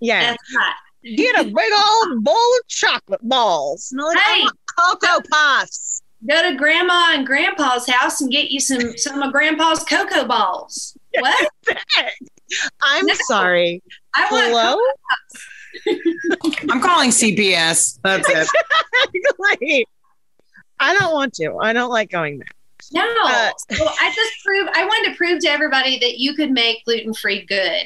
[0.00, 0.20] Yeah.
[0.30, 0.76] That's hot.
[1.04, 3.90] Get a big old bowl of chocolate balls.
[3.92, 4.44] And I'm like, Hey.
[4.78, 6.02] Cocoa Puffs.
[6.28, 10.96] Go to Grandma and Grandpa's house and get you some some of Grandpa's cocoa balls.
[11.18, 11.48] What?
[12.82, 13.14] I'm No.
[13.28, 13.82] sorry.
[14.16, 14.76] I want Hello?
[16.70, 18.00] I'm calling CPS.
[18.02, 18.48] That's it.
[19.38, 19.86] Like,
[20.80, 21.56] I don't want to.
[21.62, 22.48] I don't like going there.
[22.92, 23.02] No.
[23.24, 26.84] Uh, so I just prove I wanted to prove to everybody that you could make
[26.84, 27.82] gluten free good.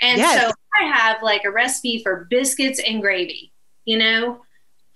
[0.00, 0.42] And Yes.
[0.48, 3.52] so I have like a recipe for biscuits and gravy,
[3.84, 4.42] you know,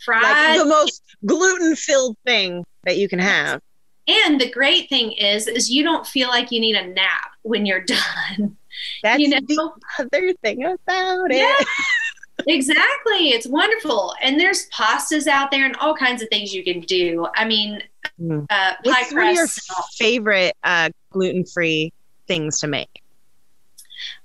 [0.04, 0.22] fried.
[0.22, 3.60] Like the most gluten filled thing that you can have.
[4.08, 7.64] and the great thing is is you don't feel like you need a nap when
[7.66, 8.56] you're done.
[9.02, 9.40] That's you know?
[9.46, 11.36] the other thing about it.
[11.36, 12.44] Yeah.
[12.46, 13.30] exactly.
[13.30, 14.14] It's wonderful.
[14.22, 17.26] And there's pastas out there and all kinds of things you can do.
[17.34, 17.82] I mean,
[18.20, 18.42] Mm.
[18.44, 19.70] uh, pie What's your crust.
[19.76, 19.84] all.
[19.96, 21.92] favorite uh, gluten free
[22.26, 22.99] things to make?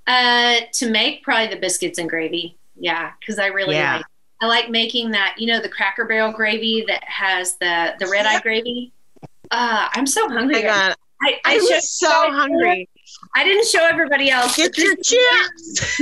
[0.06, 2.56] Uh, to make probably the biscuits and gravy.
[2.78, 3.96] Yeah, because I really Yeah.
[3.96, 4.06] like.
[4.42, 5.36] I like making that.
[5.38, 8.92] You know, the Cracker Barrel gravy that has the the red eye gravy.
[9.50, 10.68] Uh, I'm so Oh hungry.
[10.68, 12.88] I, I I'm showed- so hungry.
[13.34, 14.54] I didn't show everybody else.
[14.56, 16.00] Get your this, chips.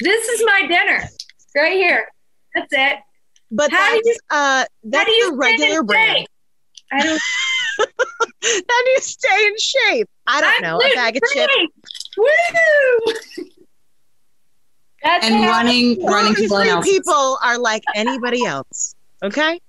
[0.00, 1.08] this is my dinner
[1.54, 2.08] right here.
[2.54, 2.98] That's it.
[3.52, 6.26] But How do that's, you- uh, that's do you the regular brand.
[6.92, 7.20] I don't.
[7.78, 10.08] How do you stay in shape?
[10.26, 10.78] I don't I'm know.
[10.78, 11.52] A bag of chips.
[12.16, 13.44] Gluten-free.
[13.44, 13.52] Woo!
[15.02, 18.94] That's And how- running, running people in people are like anybody else.
[19.22, 19.60] Okay?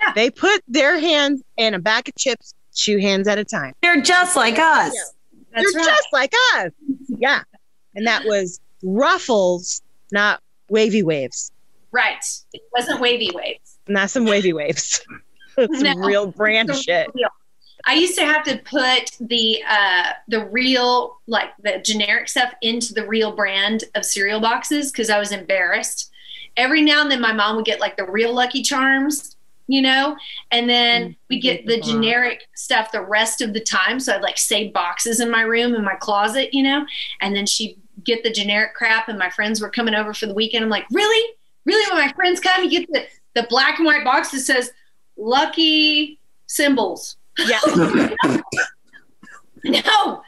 [0.00, 0.12] Yeah.
[0.14, 3.72] They put their hands in a bag of chips two hands at a time.
[3.82, 4.92] They're just like us.
[5.52, 5.86] That's They're right.
[5.88, 6.70] just like us.
[7.08, 7.42] Yeah.
[7.94, 11.50] And that was ruffles, not wavy waves.
[11.92, 12.24] right.
[12.52, 13.78] It wasn't wavy waves.
[13.88, 15.00] Not some wavy waves.
[15.56, 15.94] It's No.
[15.94, 17.08] real brand The shit.
[17.14, 17.28] real.
[17.86, 22.94] I used to have to put the uh, the real like the generic stuff into
[22.94, 26.10] the real brand of cereal boxes because I was embarrassed.
[26.56, 30.16] Every now and then, my mom would get like the real Lucky Charms, you know,
[30.50, 33.98] and then we get the generic stuff the rest of the time.
[33.98, 36.86] So I'd like save boxes in my room in my closet, you know,
[37.20, 39.08] and then she'd get the generic crap.
[39.08, 40.64] And my friends were coming over for the weekend.
[40.64, 41.34] I'm like, really,
[41.66, 41.90] really?
[41.92, 44.70] When my friends come, you get the the black and white box that says
[45.16, 47.16] Lucky Symbols.
[47.38, 47.60] Yeah.
[49.66, 50.22] No.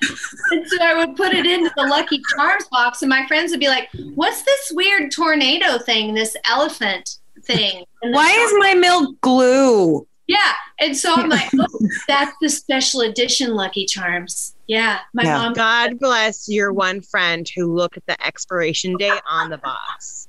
[0.50, 3.60] And so I would put it into the Lucky Charms box, and my friends would
[3.60, 7.84] be like, What's this weird tornado thing, this elephant thing?
[8.02, 10.06] And the Why is my milk glue?
[10.26, 10.52] Yeah.
[10.80, 11.66] And so I'm like, oh,
[12.08, 14.54] that's the special edition Lucky Charms.
[14.66, 15.00] Yeah.
[15.14, 15.36] My Yeah.
[15.38, 15.52] mom.
[15.52, 20.28] God bless your one friend who looked at the expiration date on the box.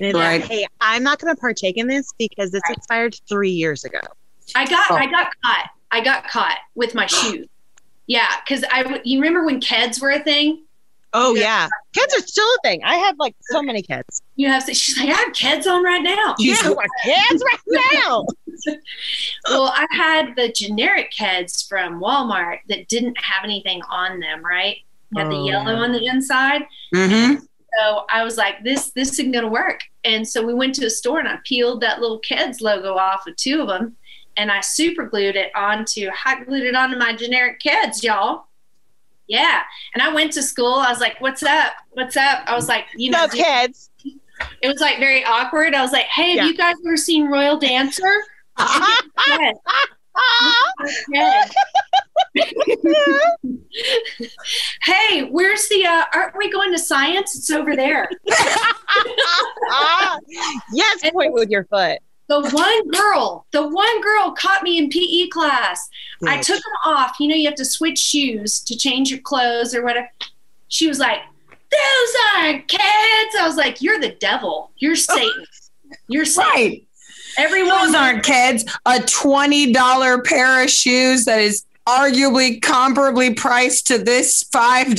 [0.00, 0.40] And Right.
[0.40, 2.76] like, hey, I'm not going to partake in this because this Right.
[2.78, 4.00] expired three years ago.
[4.54, 4.94] I got Oh.
[4.96, 5.70] I got caught.
[5.94, 7.46] I got caught with my shoes.
[8.06, 10.64] Yeah, because I you remember when Keds were a thing?
[11.16, 11.42] Oh, Yeah.
[11.42, 11.68] yeah.
[11.94, 12.82] Kids are still a thing.
[12.84, 14.20] I have like so many kids.
[14.34, 16.34] You have she's like, I have Keds on right now.
[16.38, 18.26] Yeah, my kids right now.
[19.48, 24.78] well, I had the generic Keds from Walmart that didn't have anything on them, right?
[25.16, 26.62] Had the Oh, yellow on the inside.
[26.94, 27.44] Mm-hmm.
[27.78, 29.80] So I was like, this this isn't gonna work.
[30.04, 33.26] And so we went to a store and I peeled that little Keds logo off
[33.28, 33.96] of two of them,
[34.36, 38.46] and I super glued it onto hot glued it onto my generic Keds, y'all.
[39.26, 39.62] Yeah,
[39.94, 40.74] and I went to school.
[40.74, 41.72] I was like, "What's up?
[41.92, 43.90] What's up?" I was like, "You know, No kids.
[44.60, 46.46] it was like very awkward." I was like, "Hey, have Yeah.
[46.46, 48.22] you guys ever seen Royal Dancer?"
[54.84, 55.86] hey, where's the?
[55.86, 57.36] Uh, aren't we going to science?
[57.36, 58.08] It's over there.
[60.72, 61.98] yes, point with your foot.
[62.26, 65.88] The one girl, the one girl caught me in PE class.
[66.26, 67.16] I took them off.
[67.20, 70.08] You know, you have to switch shoes to change your clothes or whatever.
[70.68, 71.18] She was like,
[71.50, 74.70] "Those aren't Keds." I was like, "You're the devil.
[74.78, 74.94] You're oh.
[74.94, 75.46] Satan.
[76.08, 76.86] You're Satan." Right.
[77.36, 78.62] Everyone, Those aren't Keds.
[78.86, 84.94] A $20 pair of shoes that is arguably comparably priced to this $5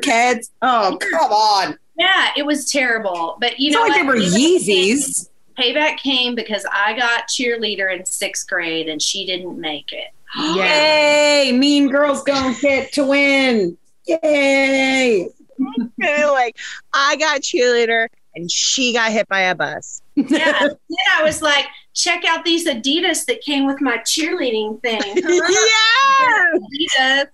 [0.00, 0.50] Keds.
[0.62, 1.78] Oh, come on.
[1.98, 3.36] yeah, it was terrible.
[3.40, 5.29] But you It's know, like they were Yeezys.
[5.60, 10.08] Payback came because I got cheerleader in sixth grade and she didn't make it.
[10.54, 11.42] Yeah.
[11.42, 11.52] Yay!
[11.52, 13.76] Mean girls gonna get to win.
[14.06, 15.28] Yay!
[15.98, 16.56] like,
[16.92, 20.02] I got cheerleader and she got hit by a bus.
[20.14, 20.24] Yeah.
[20.28, 20.76] then
[21.18, 25.00] I was like, check out these Adidas that came with my cheerleading thing.
[25.16, 26.94] yeah.
[27.02, 27.26] Adidas.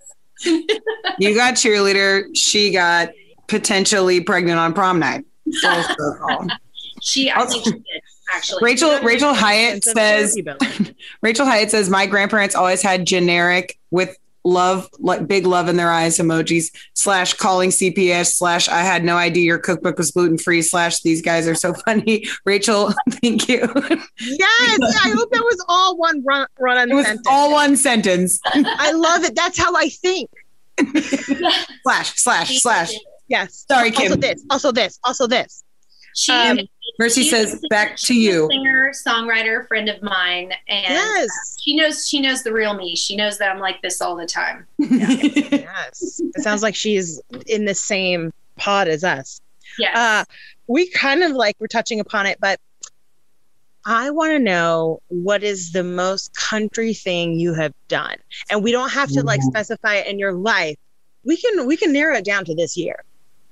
[1.18, 2.24] You got cheerleader.
[2.34, 3.10] She got
[3.46, 5.26] potentially pregnant on prom night.
[5.60, 6.46] Full circle.
[7.02, 8.58] She, I think she did actually.
[8.62, 10.36] Rachel Rachel Hyatt says.
[11.22, 15.90] Rachel Hyatt says my grandparents always had generic with love like big love in their
[15.90, 20.62] eyes emojis slash calling CPS slash I had no idea your cookbook was gluten free
[20.62, 22.26] slash these guys are so funny.
[22.44, 23.60] Rachel, thank you.
[24.20, 27.26] Yes, I hope that was all one run run on It was sentence.
[27.28, 28.38] all one sentence.
[28.44, 29.34] I love it.
[29.34, 30.30] That's how I think.
[31.82, 32.92] slash slash slash.
[33.28, 33.64] Yes.
[33.68, 34.12] Sorry, Kim.
[34.12, 34.44] Also this.
[34.50, 34.98] Also this.
[35.04, 35.64] Also this.
[36.14, 36.58] She, Um,
[36.99, 38.49] Mercy she's says a- back to you.
[38.51, 41.29] Singer, songwriter, friend of mine, and Yes.
[41.62, 42.96] she knows she knows the real me.
[42.96, 44.66] She knows that I'm like this all the time.
[44.79, 46.20] Yes.
[46.35, 49.40] It sounds like she's in the same pod as us.
[49.79, 49.96] Yes.
[49.96, 50.25] Uh,
[50.68, 52.59] we kind of like we're touching upon it, but
[53.85, 58.16] I want to know what is the most country thing you have done,
[58.51, 60.77] and we don't have to like specify it in your life.
[61.25, 63.05] We can we can narrow it down to this year.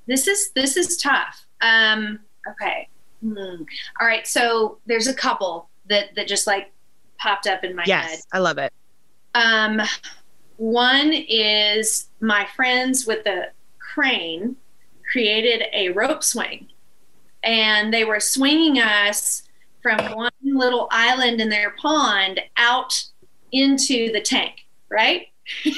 [0.07, 1.45] this is this is tough.
[1.61, 2.19] Um,
[2.51, 2.89] okay.
[3.25, 3.63] Hmm.
[4.01, 4.27] All right.
[4.27, 6.71] So there's a couple that that just like
[7.19, 8.19] popped up in my yes, head.
[8.33, 8.73] I love it.
[9.35, 9.81] Um,
[10.59, 14.57] one is my friends with the crane
[15.11, 16.69] created a rope swing,
[17.43, 19.43] and they were swinging us
[19.83, 23.05] from one little island in their pond out
[23.53, 25.29] into the tank, right?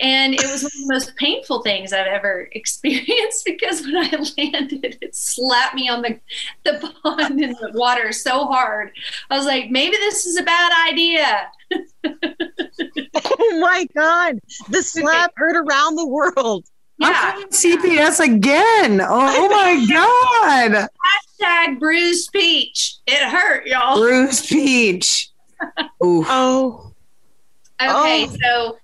[0.00, 4.10] and it was one of the most painful things I've ever experienced because when I
[4.36, 6.18] landed, it slapped me on the,
[6.64, 8.90] the pond in the water so hard.
[9.30, 11.50] I was like, maybe this is a bad idea.
[13.14, 14.38] Oh my god,
[14.70, 16.64] the slap heard around the world.
[17.00, 17.32] I'm Yeah.
[17.32, 19.00] calling CPS again.
[19.00, 19.86] Oh, oh my
[20.72, 20.88] god.
[21.42, 22.96] Hashtag bruised peach.
[23.06, 23.98] It hurt, y'all.
[23.98, 25.30] Bruised Peach.
[26.04, 26.24] Ooh.
[26.28, 26.92] Oh,
[27.80, 28.36] Okay, Oh.
[28.42, 28.78] so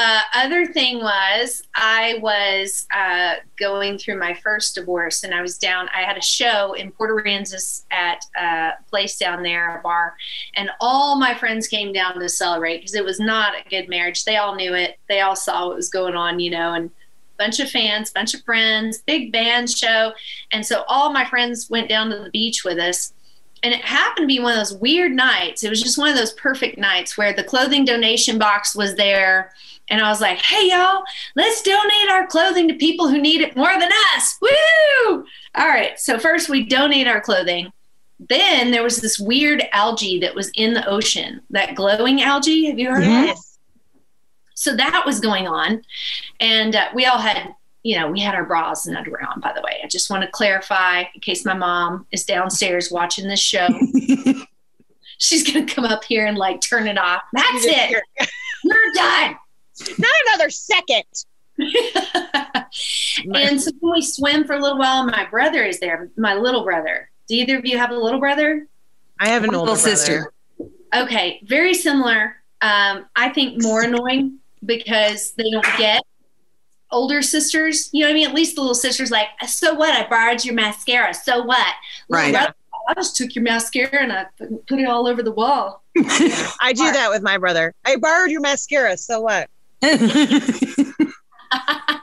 [0.00, 5.58] uh, other thing was I was uh, going through my first divorce, and I was
[5.58, 5.88] down.
[5.88, 10.14] I had a show in Port Aransas at a place down there, a bar,
[10.54, 14.24] and all my friends came down to celebrate because it was not a good marriage.
[14.24, 15.00] They all knew it.
[15.08, 16.92] They all saw what was going on, you know, and
[17.36, 20.12] bunch of fans, bunch of friends, big band show,
[20.52, 23.14] and so all my friends went down to the beach with us
[23.62, 25.64] and it happened to be one of those weird nights.
[25.64, 29.52] It was just one of those perfect nights where the clothing donation box was there.
[29.90, 31.02] And I was like, hey, y'all,
[31.34, 34.36] let's donate our clothing to people who need it more than us.
[34.40, 35.24] Woo!
[35.54, 35.98] All right.
[35.98, 37.72] So, first we donate our clothing.
[38.28, 42.66] Then there was this weird algae that was in the ocean, that glowing algae.
[42.66, 43.38] Have you heard of it?
[44.58, 45.82] So that was going on.
[46.40, 49.52] And uh, we all had, you know, we had our bras and underwear on, by
[49.54, 49.80] the way.
[49.82, 53.68] I just want to clarify in case my mom is downstairs watching this show.
[55.18, 57.22] she's gonna come up here and like turn it off.
[57.32, 57.88] That's You it.
[57.88, 58.02] hear-
[58.64, 59.36] We're done.
[59.98, 61.04] Not another second.
[63.34, 66.64] and so when we swim for a little while, my brother is there, my little
[66.64, 67.10] brother.
[67.28, 68.66] Do either of you have a little brother?
[69.20, 70.32] I have an Little older sister.
[70.94, 72.36] Okay, very similar.
[72.60, 76.02] Um, I think more annoying because they don't get
[76.90, 77.90] older sisters.
[77.92, 78.28] You know what I mean?
[78.28, 79.94] At least the little sister's like, so what?
[79.94, 81.14] I borrowed your mascara.
[81.14, 81.74] So what?
[82.08, 82.32] Right.
[82.32, 82.54] brother,
[82.88, 84.26] I just took your mascara and I
[84.66, 85.82] put it all over the wall.
[85.96, 87.74] I do that with my brother.
[87.84, 88.96] I borrowed your mascara.
[88.96, 89.50] So what?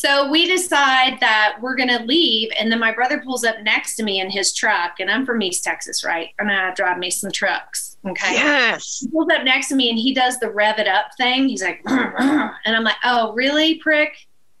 [0.00, 2.50] So we decide that we're going to leave.
[2.58, 5.00] And then my brother pulls up next to me in his truck.
[5.00, 6.30] And I'm from East Texas, right?
[6.38, 7.89] And I drive me some trucks.
[8.06, 8.32] Okay.
[8.34, 9.00] Yes.
[9.00, 11.48] He pulls up next to me and he does the rev it up thing.
[11.48, 14.14] He's like, and I'm like, oh, really, prick?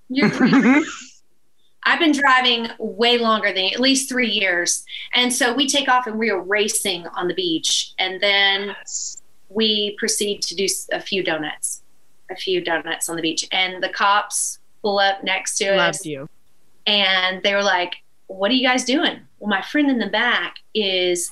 [0.08, 0.30] You're
[1.84, 4.84] I've been driving way longer than at least three years.
[5.14, 7.92] And so we take off and we are racing on the beach.
[7.98, 8.76] And then
[9.48, 11.82] we proceed to do a few donuts,
[12.30, 13.48] a few donuts on the beach.
[13.50, 16.28] And the cops pull up next to Love us you.
[16.86, 17.94] and they were like,
[18.26, 19.20] What are you guys doing?
[19.38, 21.30] Well, my friend in the back is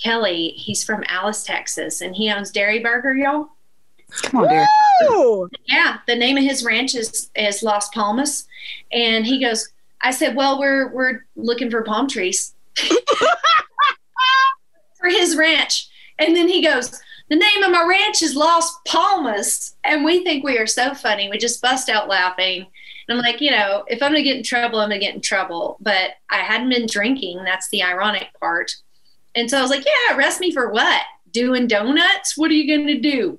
[0.00, 0.50] Kelly.
[0.56, 3.50] He's from Alice, Texas, and he owns Dairy Burger, y'all.
[4.22, 4.66] Come on, dear.
[5.08, 5.48] Woo!
[5.66, 8.46] Yeah, the name of his ranch is is Las Palmas,
[8.92, 9.68] and he goes.
[10.02, 12.54] I said, "Well, we're we're looking for palm trees
[14.98, 15.88] for his ranch,"
[16.18, 20.44] and then he goes, "The name of my ranch is Las Palmas," and we think
[20.44, 21.30] we are so funny.
[21.30, 22.66] We just bust out laughing.
[23.08, 25.20] And I'm like, you know, if I'm gonna get in trouble, I'm gonna get in
[25.20, 25.78] trouble.
[25.80, 27.44] But I hadn't been drinking.
[27.44, 28.76] That's the ironic part.
[29.34, 31.02] And so I was like, yeah, arrest me for what?
[31.30, 32.36] Doing donuts?
[32.36, 33.38] What are you gonna do?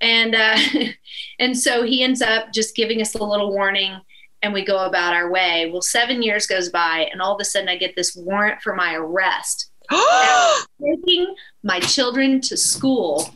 [0.00, 0.58] And uh,
[1.38, 3.98] and so he ends up just giving us a little warning,
[4.42, 5.70] and we go about our way.
[5.72, 8.74] Well, seven years goes by, and all of a sudden, I get this warrant for
[8.74, 9.70] my arrest
[10.80, 13.34] taking my children to school.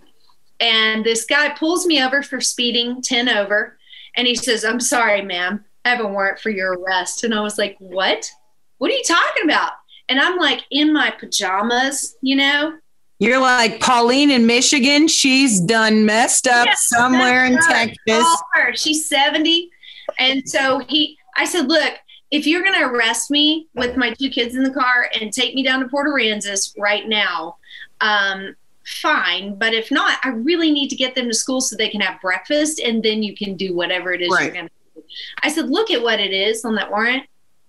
[0.61, 3.77] And this guy pulls me over for speeding 10 over.
[4.17, 5.65] And he says, I'm sorry, ma'am.
[5.85, 7.25] I have a warrant for your arrest.
[7.25, 8.31] And I was like, What?
[8.79, 9.73] What are you talking about?
[10.09, 12.75] And I'm like in my pajamas, you know?
[13.21, 15.09] You're like Pauline in Michigan.
[15.09, 17.97] She's done messed up Yes, somewhere in right.
[18.07, 18.43] Texas.
[18.55, 18.75] Her.
[18.75, 19.71] She's 70.
[20.19, 21.95] And so he, I said, Look,
[22.31, 25.55] if you're going to arrest me with my two kids in the car and take
[25.55, 27.57] me down to Port Aransas right now,
[28.01, 29.55] um, fine.
[29.59, 32.21] But if not, I really need to get them to school so they can have
[32.21, 34.45] breakfast and then you can do whatever it is Right.
[34.47, 35.03] you're going to do.
[35.43, 37.25] I said, Look at what it is on that warrant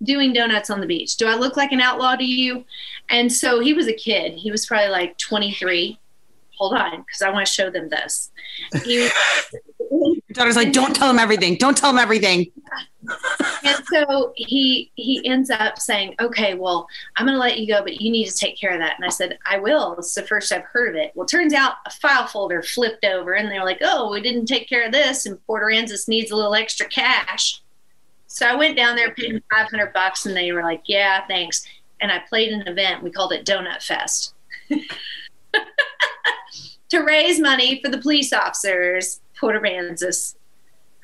[0.06, 1.18] doing donuts on the beach.
[1.18, 2.64] Do I look like an outlaw to you?
[3.10, 4.34] And so he was a kid.
[4.34, 6.00] He was probably like 23.
[6.58, 8.32] Hold on, because I want to show them this.
[8.84, 9.10] He,
[9.92, 11.56] Your daughter's like, don't tell him everything.
[11.56, 12.52] Don't tell him everything.
[13.64, 17.84] and so he he ends up saying, "Okay, well, I'm going to let you go,
[17.84, 20.24] but you need to take care of that." And I said, "I will." It's the
[20.24, 21.12] first I've heard of it.
[21.16, 24.48] Well, turns out a file folder flipped over, and they were like, "Oh, we didn't
[24.48, 27.62] take care of this, and Port Aransas needs a little extra cash."
[28.36, 31.66] So I went down there, paid 500 bucks, and they were like, "Yeah, thanks."
[32.02, 33.02] And I played an event.
[33.02, 34.34] We called it Donut Fest.
[36.90, 40.36] to raise money for the police officers, Port Aransas.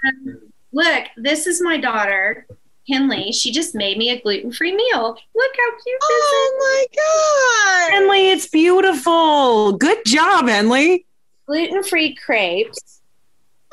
[0.05, 0.39] Um,
[0.73, 2.45] look, this is my daughter,
[2.89, 3.31] Henley.
[3.31, 5.17] She just made me a gluten free meal.
[5.33, 6.33] Look how cute this is.
[6.33, 7.91] Oh my god.
[7.97, 9.71] Henley, it's beautiful.
[9.77, 11.05] Good job, Henley.
[11.47, 12.99] Gluten free crepes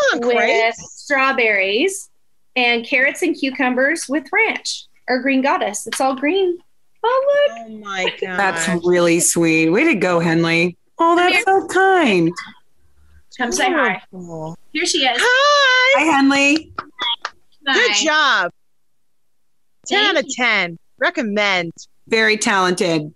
[0.00, 0.72] Oh, with great.
[0.74, 2.08] strawberries
[2.58, 5.86] and carrots and cucumbers with ranch or green goddess.
[5.86, 6.58] It's all green.
[7.04, 7.66] Oh, look.
[7.66, 8.36] Oh my god.
[8.36, 9.70] That's really sweet.
[9.70, 10.76] Way to go, Henley.
[10.98, 12.32] Oh, that's so kind.
[13.38, 14.02] Come say hi.
[14.72, 15.18] Here she is.
[15.22, 16.02] Hi.
[16.02, 16.72] Hi, Henley.
[17.64, 18.04] Good Hi.
[18.04, 18.52] job.
[19.86, 20.34] 10 Thank out of you.
[20.44, 20.78] 10.
[20.98, 21.72] Recommend.
[22.08, 23.14] Very talented.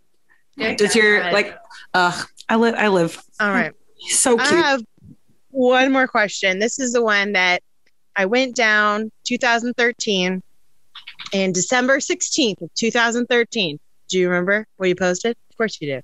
[0.57, 1.59] Good Does your like?
[1.93, 2.77] Uh, I live.
[2.77, 3.21] I live.
[3.41, 3.73] All right.
[4.11, 4.65] So I cute.
[4.65, 4.85] have
[5.51, 6.61] one more question.
[6.61, 7.63] This is the one that
[8.17, 10.43] I went down 2013
[11.33, 13.79] and December 16th of 2013.
[14.09, 15.37] Do you remember what you posted?
[15.51, 16.01] Of course you do.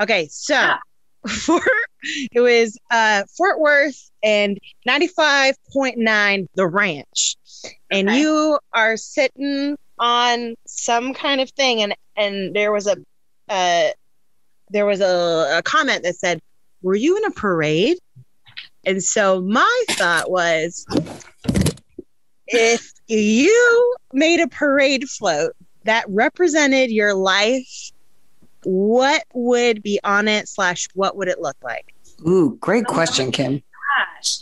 [0.00, 0.76] Okay, so Yeah.
[1.28, 1.60] for
[2.32, 7.36] it was uh Fort Worth and 95.9 the ranch.
[7.90, 8.20] And Okay.
[8.20, 12.96] you are sitting on some kind of thing and and there was a
[13.48, 13.88] uh
[14.70, 16.40] there was a, a comment that said
[16.82, 17.98] were you in a parade?
[18.86, 20.86] And so my thought was
[22.46, 25.52] if you made a parade float
[25.84, 27.90] that represented your life,
[28.64, 31.94] what would be on it slash what would it look like?
[32.26, 33.62] Ooh, great question, Kim.
[33.98, 34.38] Gosh.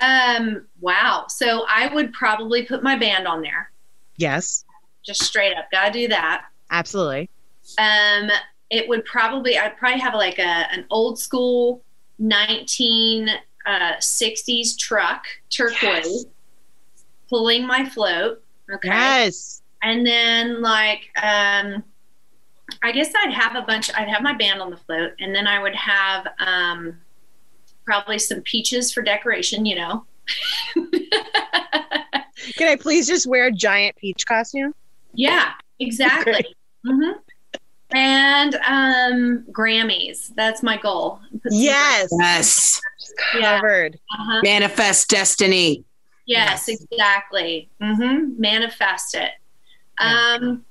[0.00, 1.24] Um, wow.
[1.28, 3.70] So I would probably put my band on there.
[4.16, 4.64] Yes,
[5.04, 5.66] Just straight up.
[5.72, 6.44] Gotta do that.
[6.70, 7.30] absolutely.
[7.78, 8.30] Um,
[8.70, 11.82] it would probably I'd probably have like a an old school
[13.68, 16.24] 1960s truck turquoise Yes.
[17.28, 18.42] pulling my float.
[18.72, 18.88] Okay.
[18.88, 19.62] Yes.
[19.82, 21.82] And then like um
[22.82, 25.46] I guess I'd have a bunch I'd have my band on the float and then
[25.46, 26.98] I would have um
[27.84, 30.04] probably some peaches for decoration, you know.
[32.56, 34.74] Can I please just wear a giant peach costume?
[35.14, 36.54] yeah, exactly.
[36.86, 37.12] hmm
[37.92, 40.34] And um Grammys.
[40.34, 41.20] That's my goal.
[41.50, 42.08] Yes.
[42.18, 42.80] Yes.
[43.18, 43.42] Yes.
[43.42, 43.56] Yeah.
[43.56, 43.98] Covered.
[44.12, 44.40] Uh-huh.
[44.42, 45.84] Manifest destiny.
[46.26, 46.80] Yes, Yes.
[46.90, 47.68] exactly.
[47.80, 49.30] hmm Manifest it.
[49.98, 50.64] Um,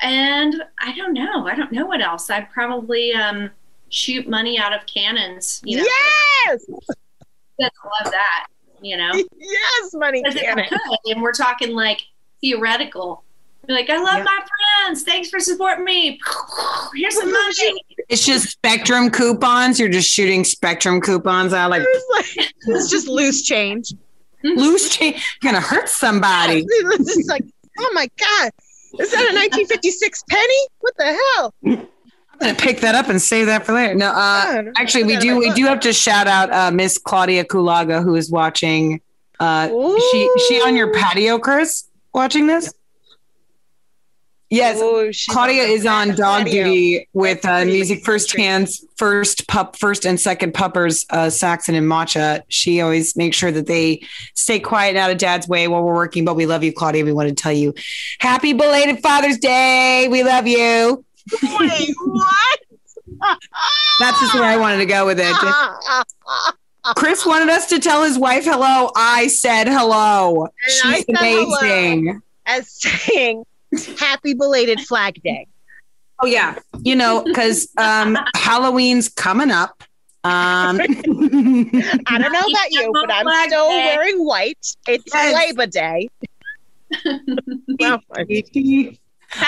[0.00, 1.46] and I don't know.
[1.46, 2.30] I don't know what else.
[2.30, 3.50] I'd probably um,
[3.90, 5.60] shoot money out of cannons.
[5.64, 5.84] You know,
[6.46, 6.64] Yes.
[7.60, 7.64] I
[8.04, 8.46] love that.
[8.80, 10.64] You know, Yes, money because if I cannon.
[10.68, 12.00] could, and we're talking like
[12.40, 13.22] theoretical.
[13.66, 14.24] Be like, I love Yeah.
[14.24, 14.40] my
[14.84, 15.02] friends.
[15.04, 16.20] Thanks for supporting me.
[16.94, 17.84] Here's some money.
[18.08, 19.78] It's just Spectrum coupons.
[19.78, 23.92] You're just shooting Spectrum coupons out like It's like it's just loose change.
[24.42, 25.24] loose change.
[25.42, 26.64] You're gonna hurt somebody.
[26.70, 27.44] It's just like,
[27.78, 28.50] oh my god,
[28.98, 30.68] is that a 1956 penny?
[30.80, 31.04] What the
[31.36, 31.54] hell?
[31.64, 33.94] I'm gonna pick that up and save that for later.
[33.94, 35.38] No, uh, actually, we do.
[35.38, 39.00] We do have to shout out uh, Miss Claudia Kulaga, who is watching.
[39.38, 41.84] Uh, is she she on your patio, Chris?
[42.12, 42.72] Watching this?
[44.54, 46.64] Yes, Oh, Claudia on is on dog patio.
[46.64, 51.86] duty with uh, music first hands, first pup, first and second puppers, uh, Saxon and
[51.86, 52.42] Matcha.
[52.48, 54.02] She always makes sure that they
[54.34, 56.26] stay quiet and out of dad's way while we're working.
[56.26, 57.02] But we love you, Claudia.
[57.04, 57.72] We want to tell you
[58.18, 60.08] happy belated Father's Day.
[60.10, 61.02] We love you.
[61.42, 62.60] Wait, what?
[64.00, 65.34] That's just where I wanted to go with it.
[66.96, 68.90] Chris wanted us to tell his wife hello.
[68.96, 70.42] I said hello.
[70.44, 70.50] And
[70.84, 71.58] I She's said hello.
[71.60, 72.22] amazing.
[72.44, 73.44] As saying,
[73.98, 75.46] happy belated Flag Day.
[76.20, 79.82] Oh yeah, you know because um, Halloween's coming up.
[80.24, 83.92] Um, I don't know about you, but I'm Flag still Day.
[83.96, 84.66] wearing white.
[84.86, 85.34] It's Yes.
[85.34, 86.08] Labor Day.
[87.80, 88.00] Well,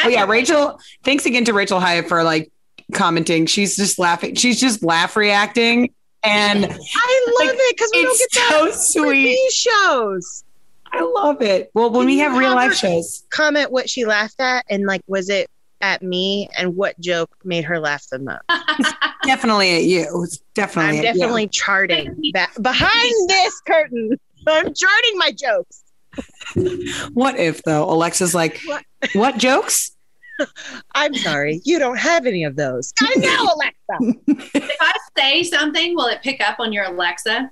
[0.04, 0.80] oh yeah, Rachel.
[1.04, 2.50] Thanks again to Rachel Hyatt for like
[2.94, 3.46] commenting.
[3.46, 4.34] She's just laughing.
[4.34, 8.70] She's just laugh reacting, and I love Like, it because we don't get so
[9.02, 9.24] sweet.
[9.36, 10.44] these shows.
[10.96, 11.70] I love it.
[11.74, 14.86] Well, when Can we have real have life shows, Comment what she laughed at, and
[14.86, 15.48] like, was it
[15.80, 16.48] at me?
[16.56, 18.42] And what joke made her laugh the most?
[19.24, 20.06] definitely at you.
[20.24, 21.00] It's definitely.
[21.00, 21.20] I'm at you.
[21.20, 24.18] definitely charting that behind this curtain.
[24.46, 25.80] I'm charting my jokes.
[27.14, 27.90] What if though?
[27.90, 28.84] Alexa's like, What?
[29.14, 29.96] what jokes?
[30.94, 32.92] I'm sorry, you don't have any of those.
[33.00, 34.20] I know, Alexa.
[34.54, 37.50] if I say something, will it pick up on your Alexa?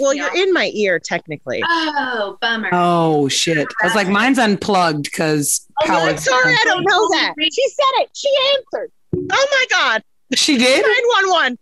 [0.00, 1.62] Well, you're in my ear technically.
[1.66, 2.68] Oh, bummer.
[2.72, 3.66] Oh shit!
[3.82, 6.24] I was like, mine's unplugged because Oh, I'm power's.
[6.24, 7.34] sorry, I don't know that.
[7.40, 8.10] She said it.
[8.14, 8.90] She answered.
[9.16, 10.02] Oh my God.
[10.34, 10.84] She did.
[10.84, 11.58] 911.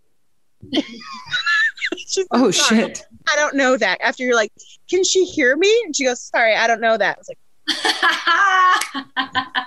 [2.30, 3.04] Oh "Sorry, shit!
[3.30, 4.00] I don't know that.
[4.00, 4.50] After you're like,
[4.88, 5.68] can she hear me?
[5.84, 7.18] And she goes, sorry, I don't know that.
[7.18, 7.38] I was like,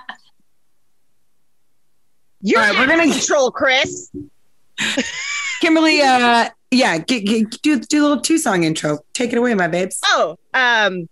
[2.40, 4.10] you're All right, we're gonna- control, Chris.
[5.60, 8.98] Kimberly, uh, yeah, g- g- do do a little two song intro.
[9.12, 10.00] Take it away, my babes.
[10.04, 11.08] Oh, um,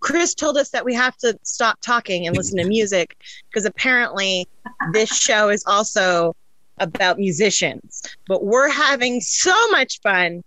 [0.00, 3.16] Chris told us that we have to stop talking and listen to music
[3.48, 4.46] because apparently
[4.92, 6.34] this show is also
[6.78, 8.02] about musicians.
[8.26, 10.42] But we're having so much fun.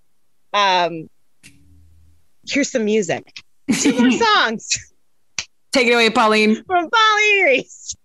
[0.54, 1.08] Um,
[2.50, 3.32] here's some music.
[3.72, 4.70] Two more songs
[5.72, 6.64] Take it away, Pauline.
[6.66, 7.96] from Pauline Reese.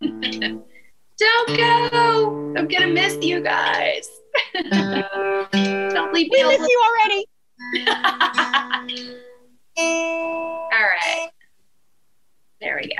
[0.00, 2.54] Don't go.
[2.56, 4.08] I'm gonna miss you guys.
[4.54, 7.26] Don't leave We miss you already.
[9.78, 11.28] All right.
[12.60, 12.94] There we go.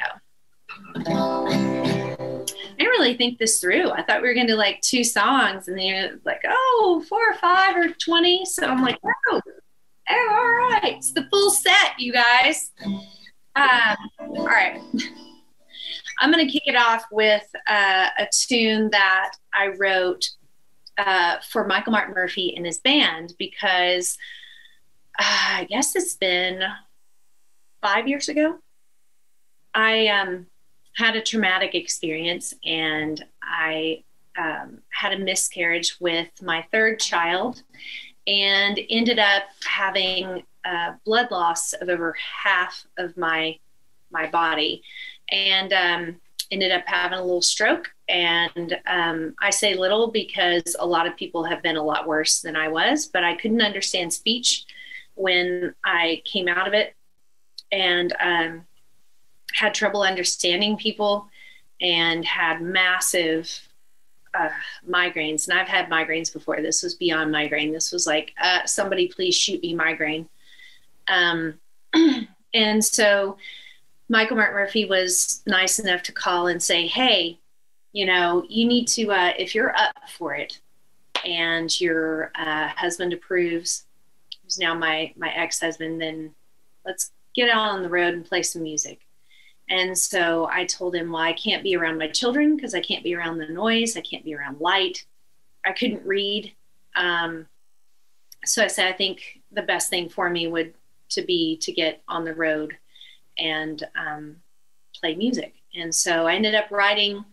[0.96, 3.90] I didn't really think this through.
[3.90, 7.04] I thought we were going to do like two songs and then you're like, oh,
[7.08, 8.44] four or five or 20.
[8.46, 8.98] So I'm like,
[9.30, 9.40] oh,
[10.10, 10.94] oh all right.
[10.96, 12.70] It's the full set, you guys.
[13.56, 14.80] Um, all right.
[16.20, 20.22] I'm going to kick it off with uh, a tune that I wrote
[20.98, 24.18] uh, for Michael Martin Murphey and his band because
[25.18, 26.62] uh, I guess it's been
[27.80, 28.58] five years ago.
[29.74, 30.46] I um,
[30.96, 34.02] had a traumatic experience and I
[34.38, 37.62] um, had a miscarriage with my third child
[38.26, 43.58] and ended up having uh, blood loss of over half of my
[44.12, 44.82] my body
[45.30, 46.20] and um,
[46.50, 51.16] ended up having a little stroke and um, i say little because a lot of
[51.16, 54.64] people have been a lot worse than i was but i couldn't understand speech
[55.14, 56.94] when i came out of it
[57.72, 58.66] and um,
[59.52, 61.28] had trouble understanding people
[61.80, 63.68] and had massive
[64.34, 64.48] uh,
[64.88, 66.60] migraines, and I've had migraines before.
[66.60, 67.72] This was beyond migraine.
[67.72, 70.28] This was like, uh, somebody please shoot me migraine.
[71.08, 71.54] Um,
[72.54, 73.36] and so
[74.10, 77.38] Michael Martin Murphey was nice enough to call and say, hey,
[77.92, 80.58] you know, you need to, uh, if you're up for it
[81.24, 83.86] and your uh, husband approves,
[84.42, 86.34] who's now my, my ex-husband, then
[86.84, 89.00] let's get out on the road and play some music.
[89.68, 93.04] And so I told him, well, I can't be around my children because I can't
[93.04, 93.96] be around the noise.
[93.96, 95.04] I can't be around light.
[95.64, 96.52] I couldn't read.
[96.96, 97.46] Um,
[98.44, 100.74] so I said, I think the best thing for me would
[101.10, 102.76] to be to get on the road
[103.38, 104.36] and um,
[104.98, 105.54] play music.
[105.74, 107.24] And so I ended up writing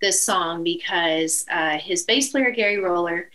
[0.00, 3.30] this song because uh, his bass player, Gary Roller,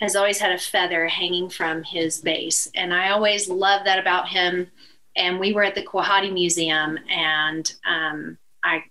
[0.00, 2.68] has always had a feather hanging from his bass.
[2.74, 4.70] And I always loved that about him.
[5.16, 8.84] And we were at the Quahati Museum, and um, I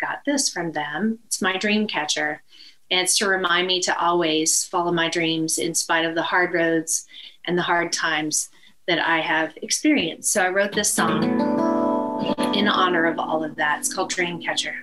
[0.00, 1.18] got this from them.
[1.26, 2.42] It's my dream catcher.
[2.90, 6.54] And it's to remind me to always follow my dreams in spite of the hard
[6.54, 7.06] roads
[7.46, 8.48] and the hard times
[8.86, 10.32] that I have experienced.
[10.32, 11.63] So I wrote this song
[12.54, 13.80] in honor of all of that.
[13.80, 14.74] It's called Dreamcatcher.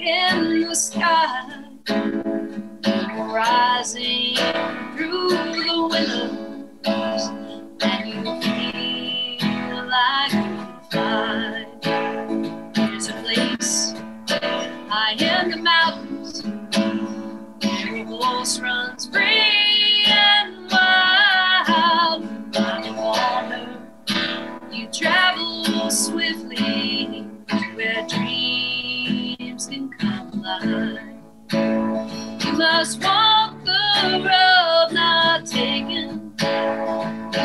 [0.00, 1.62] In the sky,
[3.32, 4.39] rising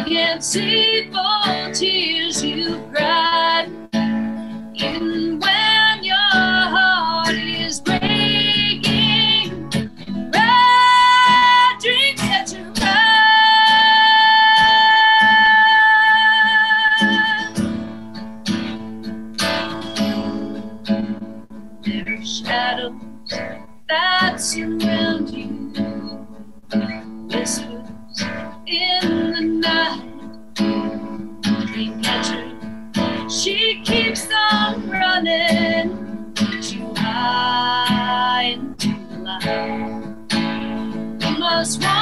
[0.05, 3.71] can't see for tears you've cried.
[41.65, 41.81] Light.
[41.81, 41.94] You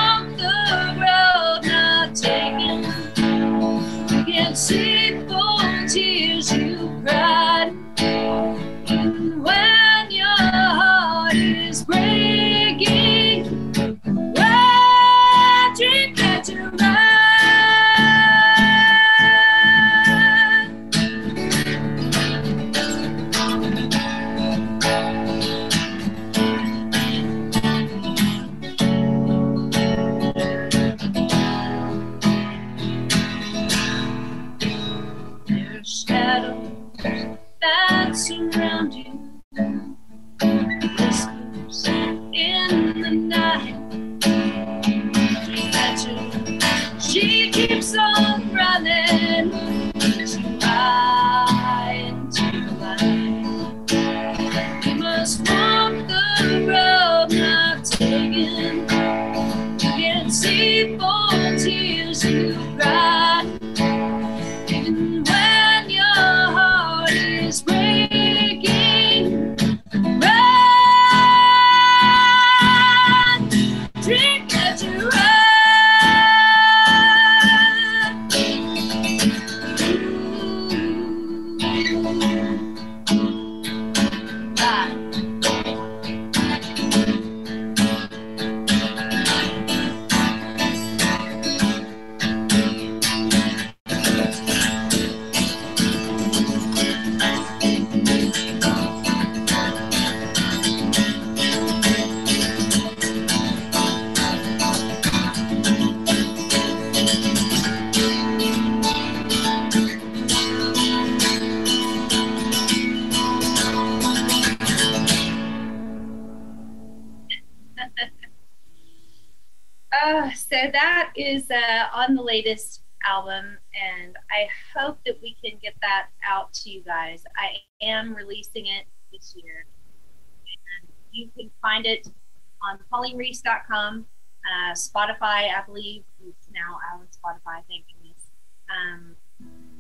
[133.04, 134.06] on paulinereese.com,
[134.46, 137.62] uh, Spotify, I believe it's now out on Spotify.
[137.68, 138.30] Thank goodness.
[138.70, 139.16] Um,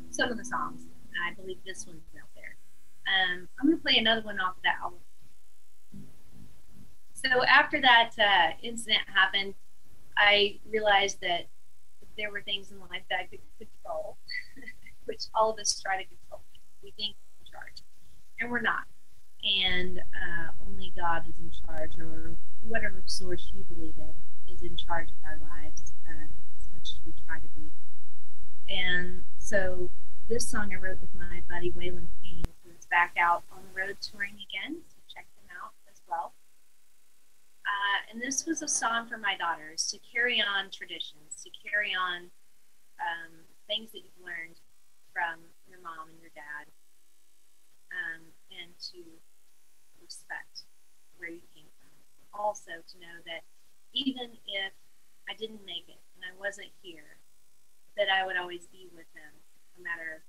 [0.09, 0.84] some of the songs,
[1.28, 2.55] I believe this one's out there.
[3.07, 4.99] Um, I'm going to play another one off of that album.
[7.13, 9.55] So after that uh, incident happened,
[10.17, 11.47] I realized that
[12.17, 14.17] there were things in life that I could control,
[15.05, 16.41] which all of us try to control.
[16.84, 17.82] We think we're in charge,
[18.39, 18.84] and we're not.
[19.43, 22.31] And uh, only God is in charge, or
[22.67, 24.13] whatever source you believe in
[24.53, 26.27] is in charge of our lives uh,
[26.59, 27.67] as much as we try to be.
[28.69, 29.89] And so
[30.29, 33.97] this song I wrote with my buddy Waylon Payne, who's back out on the road
[33.99, 34.79] touring again.
[34.87, 36.31] So check them out as well.
[37.67, 41.91] Uh, and this was a song for my daughters to carry on traditions, to carry
[41.91, 42.31] on
[42.99, 43.31] um,
[43.67, 44.59] things that you've learned
[45.11, 46.71] from your mom and your dad,
[47.91, 49.03] um, and to
[50.14, 50.70] respect
[51.18, 51.89] where you came from.
[52.38, 53.41] Also, to know that
[53.97, 54.74] even if
[55.26, 57.18] I didn't make it and I wasn't here,
[57.97, 59.34] that I would always be with them,
[59.78, 60.22] no matter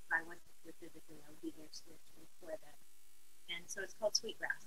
[0.00, 2.78] if I wasn't here physically, I would be there spiritually for them.
[3.52, 4.64] And so it's called Sweetgrass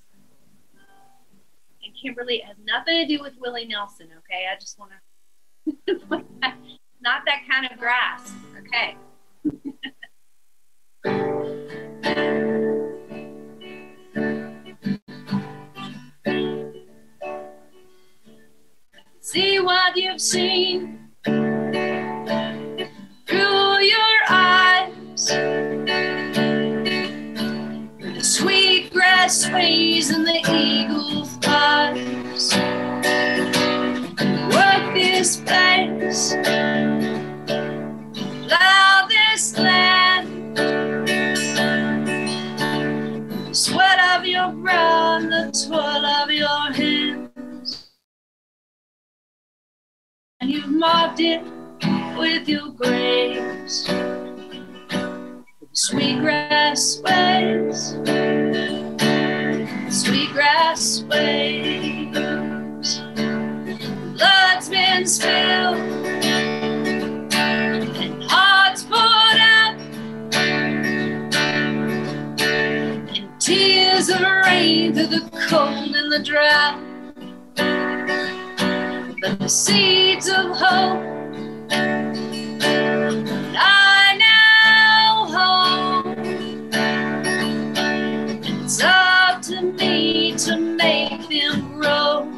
[1.84, 4.46] and Kimberly has nothing to do with Willie Nelson, okay?
[4.52, 5.00] I just want to,
[7.02, 8.98] not that kind of grass, okay?
[19.32, 21.34] See what you've seen through
[23.78, 25.28] your eyes.
[28.00, 32.56] The sweet grass sways and the eagle flies.
[34.52, 36.34] Work this place,
[50.70, 51.42] Marked it
[52.18, 53.90] with your grace.
[55.74, 57.96] Sweetgrass waves,
[59.90, 63.00] sweetgrass waves.
[64.16, 65.78] Blood's been spilled
[67.98, 69.76] and hearts poured out,
[73.16, 76.89] and tears of rain through the cold and the drought.
[79.22, 81.04] But the seeds of hope
[83.58, 86.18] I now hold.
[88.46, 92.30] It's up to me to make them grow.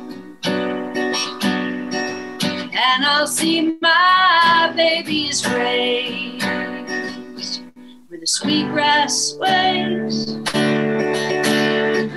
[2.73, 6.43] And I'll see my babies raised
[8.07, 8.25] where the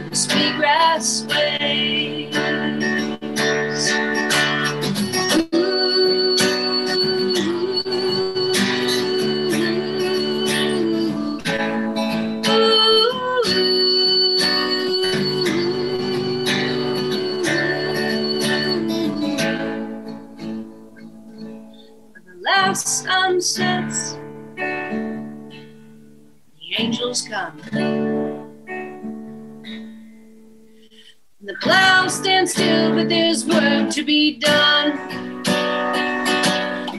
[0.09, 1.34] the sweetgrass waves.
[32.75, 34.99] Still, but there's work to be done.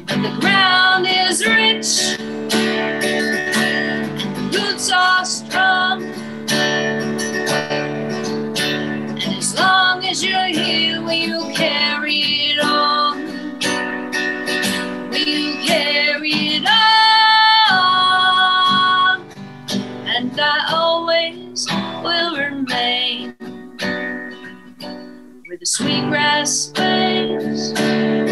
[0.10, 2.20] And the ground is rich,
[3.02, 4.20] and
[4.52, 6.04] the roots are strong.
[9.24, 11.55] And as long as you're here, we'll carry
[25.66, 28.25] the sweetgrass waves.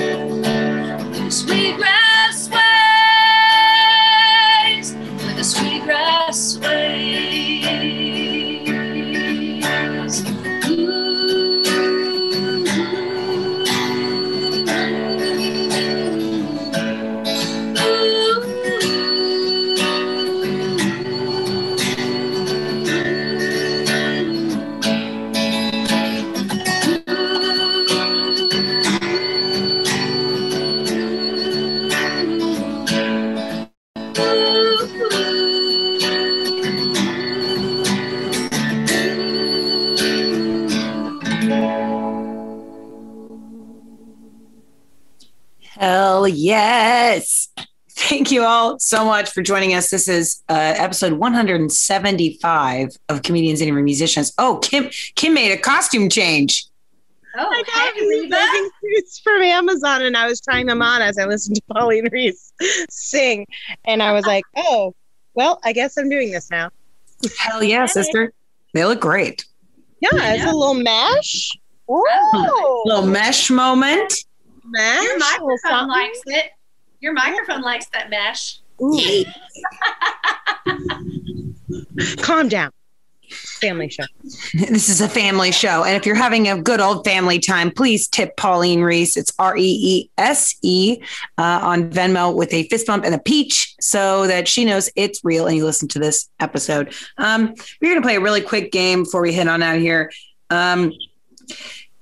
[46.34, 47.49] Yes.
[47.95, 49.91] Thank you all so much for joining us.
[49.91, 54.34] This is uh, episode 175 of Comedians and Musicians.
[54.38, 56.65] Oh, Kim Kim made a costume change.
[57.36, 58.36] Oh, I got hey, these Reba.
[58.36, 62.09] amazing suits from Amazon, and I was trying them on as I listened to Pauline
[62.11, 62.51] Reese
[62.89, 63.45] sing,
[63.86, 64.95] and I was like, "Oh,
[65.36, 66.69] well, I guess I'm doing this now."
[67.39, 68.34] Hell yeah, sister.
[68.73, 69.45] They look great.
[69.99, 71.51] Yeah, it's a little mesh.
[71.88, 74.25] Oh, Little mesh moment.
[74.66, 75.03] Mash.
[75.03, 75.89] Your microphone something.
[75.89, 76.51] likes it.
[76.99, 78.59] Your microphone likes that mesh.
[82.22, 82.72] Calm down.
[83.30, 84.03] Family show.
[84.53, 85.84] This is a family show.
[85.84, 89.18] And if you're having a good old family time, please tip Pauline Reese.
[89.18, 90.99] It's R E E S E
[91.38, 95.24] uh, on Venmo with a fist bump and a peach so that she knows it's
[95.24, 96.93] real and you listen to this episode.
[97.18, 100.11] Um, we're going to play a really quick game before we head on out here.
[100.49, 100.93] Um,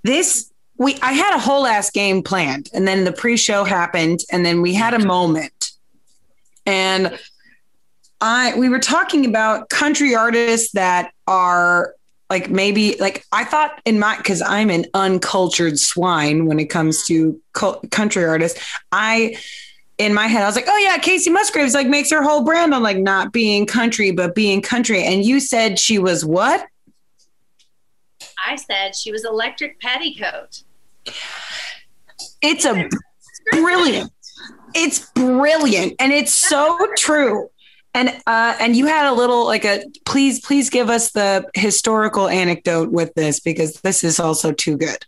[0.03, 0.51] this,
[0.82, 4.43] we, I had a whole ass game planned and then the pre show happened and
[4.43, 5.73] then we had a moment.
[6.65, 7.19] And
[8.19, 11.93] I we were talking about country artists that are
[12.32, 17.05] like maybe like I thought in my because I'm an uncultured swine when it comes
[17.05, 17.38] to mm-hmm.
[17.53, 18.59] cul- country artists.
[18.91, 19.38] I
[19.99, 22.73] in my head I was like, oh yeah, Kacey Musgraves like makes her whole brand
[22.73, 25.03] on like not being country but being country.
[25.03, 26.65] And you said she was what?
[28.43, 30.63] I said she was electric petticoat.
[32.41, 32.89] It's a
[33.52, 34.12] brilliant.
[34.74, 37.49] It's brilliant and it's so true.
[37.93, 42.30] And uh and you had a little like a please please give us the historical
[42.30, 45.06] anecdote with this because this is also too good.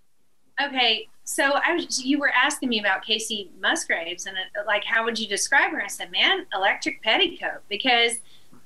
[0.61, 5.05] Okay, so I was you were asking me about Kacey Musgraves and uh, like how
[5.05, 5.81] would you describe her?
[5.81, 8.17] I said, man, electric petticoat because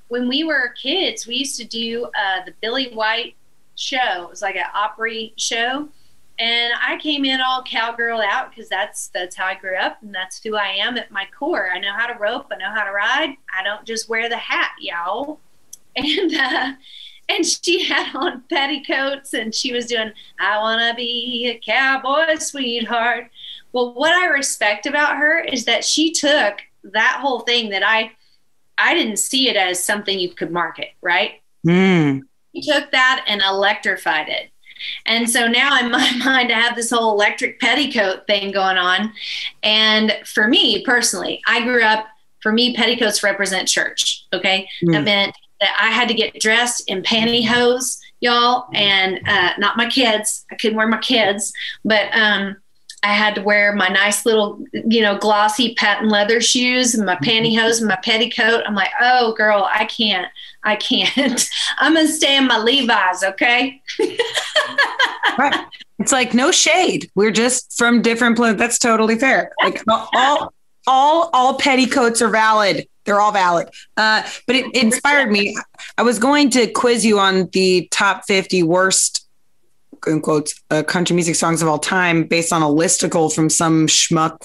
[0.08, 3.36] when we were kids, we used to do uh, the Billy White
[3.76, 4.24] show.
[4.24, 5.90] It was like an Opry show,
[6.40, 10.14] and I came in all cowgirl out because that's that's how I grew up and
[10.14, 11.70] that's who I am at my core.
[11.74, 12.48] I know how to rope.
[12.52, 13.36] I know how to ride.
[13.58, 15.40] I don't just wear the hat, y'all.
[16.00, 16.74] And uh,
[17.28, 22.36] and she had on petticoats and she was doing I want to be a cowboy
[22.38, 23.32] sweetheart.
[23.74, 28.12] Well, what I respect about her is that she took that whole thing that I
[28.78, 31.42] I didn't see it as something you could market, right?
[31.66, 32.22] Mm.
[32.54, 34.52] He took that and electrified it.
[35.06, 39.14] And so now in my mind, I have this whole electric petticoat thing going on.
[39.64, 42.06] And for me personally, I grew up,
[42.42, 44.26] for me, petticoats represent church.
[44.34, 44.68] Okay.
[44.84, 45.06] That Mm.
[45.06, 50.46] meant that I had to get dressed in pantyhose, y'all, and uh, not my kids.
[50.52, 51.52] I couldn't wear my kids,
[51.84, 52.58] but um,
[53.04, 57.16] I had to wear my nice little, you know, glossy patent leather shoes and my
[57.18, 58.64] pantyhose and my petticoat.
[58.66, 60.28] I'm like, oh, girl, I can't.
[60.64, 61.48] I can't.
[61.78, 63.82] I'm going to stay in my Levi's, okay?
[65.38, 65.66] Right.
[66.00, 67.10] It's like no shade.
[67.16, 68.60] We're just from different planets.
[68.60, 69.52] That's totally fair.
[69.64, 70.54] Like all
[70.88, 72.88] all all petticoats are valid.
[73.06, 73.70] They're all valid.
[73.96, 75.56] Uh, but it, it inspired me.
[75.98, 79.27] I was going to quiz you on the top 50 worst
[80.06, 83.88] in quotes uh, country music songs of all time based on a listicle from some
[83.88, 84.42] schmuck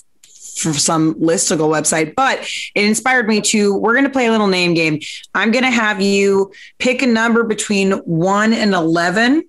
[0.56, 2.38] from some listicle website but
[2.74, 4.98] it inspired me to we're going to play a little name game
[5.34, 9.42] i'm going to have you pick a number between 1 and 11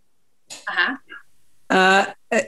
[0.68, 0.96] Uh-huh.
[1.70, 2.40] uh, uh,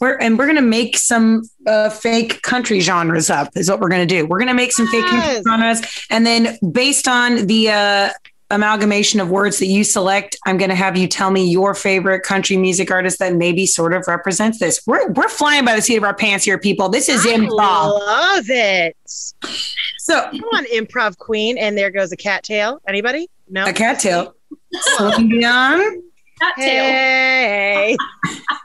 [0.00, 3.48] we're and we're gonna make some uh, fake country genres up.
[3.56, 4.26] Is what we're gonna do.
[4.26, 5.80] We're gonna make some fake country genres,
[6.10, 8.10] and then based on the uh,
[8.50, 12.56] amalgamation of words that you select, I'm gonna have you tell me your favorite country
[12.56, 14.80] music artist that maybe sort of represents this.
[14.86, 16.88] We're we're flying by the seat of our pants here, people.
[16.88, 17.98] This is I improv.
[17.98, 18.96] love it.
[19.04, 22.80] So Come on, improv queen, and there goes a cattail.
[22.86, 23.28] Anybody?
[23.48, 23.64] No.
[23.66, 24.34] a cattail.
[24.72, 26.02] Celine Dion.
[26.40, 26.84] Not tail.
[26.84, 27.96] Hey.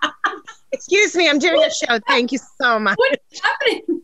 [0.71, 1.99] Excuse me, I'm doing a show.
[2.07, 2.97] Thank you so much.
[2.97, 4.01] What's happening?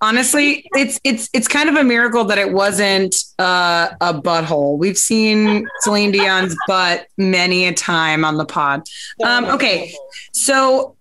[0.00, 4.78] Honestly it's it's it's kind of a miracle that it wasn't uh, a butthole.
[4.78, 8.82] We've seen celine dion's butt many a time on the pod.
[9.24, 9.92] Um, okay.
[10.32, 10.96] so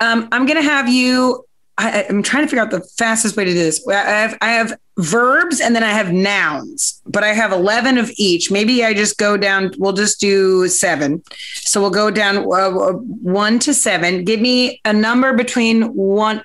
[0.00, 1.44] um, i'm gonna have you
[1.76, 3.86] I, i'm trying to figure out the fastest way to do this.
[3.88, 8.10] I have i have verbs and then i have nouns but i have 11 of
[8.16, 8.50] each.
[8.50, 11.22] Maybe i just go down we'll just do seven.
[11.54, 14.24] So we'll go down uh, one to seven.
[14.24, 16.42] Give me a number between one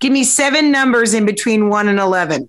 [0.00, 2.48] Give me seven numbers in between one and 11.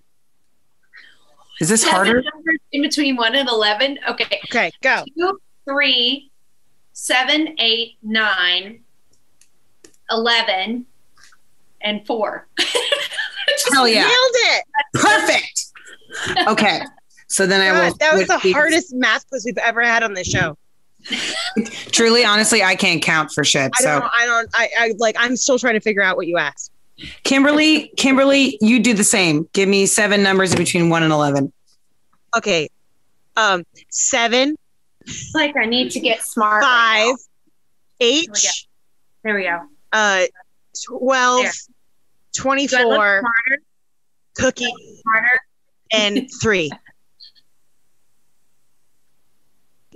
[1.60, 2.22] Is this Seven harder?
[2.22, 4.00] numbers in between one and 11.
[4.10, 4.40] Okay.
[4.46, 5.04] Okay, go.
[5.18, 6.32] Two, three,
[6.94, 8.82] seven, eight, nine,
[10.10, 10.86] 11,
[11.82, 12.48] and four.
[13.74, 14.02] Hell yeah.
[14.02, 14.66] Nailed it.
[14.94, 15.66] Perfect.
[16.48, 16.82] Okay.
[17.28, 17.94] So then I will.
[17.96, 18.54] That was the these.
[18.54, 20.58] hardest math quiz we've ever had on this show.
[21.92, 23.72] Truly, honestly, I can't count for shit.
[23.80, 24.12] I So don't.
[24.18, 24.50] I don't.
[24.54, 25.16] I, I like.
[25.20, 26.72] I'm still trying to figure out what you asked.
[27.24, 29.48] Kimberly, Kimberly, you do the same.
[29.54, 31.52] Give me seven numbers in between one and eleven.
[32.38, 32.70] Okay.
[33.38, 33.64] Um.
[33.90, 34.56] Seven,
[35.02, 36.64] It's like I need to get smart.
[36.64, 37.16] five, now.
[38.02, 38.68] H,
[39.24, 39.60] There we go.
[39.94, 40.24] uh,
[40.86, 41.52] twelve, There.
[41.52, 42.80] Do I look twenty-four,
[43.22, 43.62] smarter?
[44.36, 45.40] cookie, Smarter?
[45.94, 46.70] and three.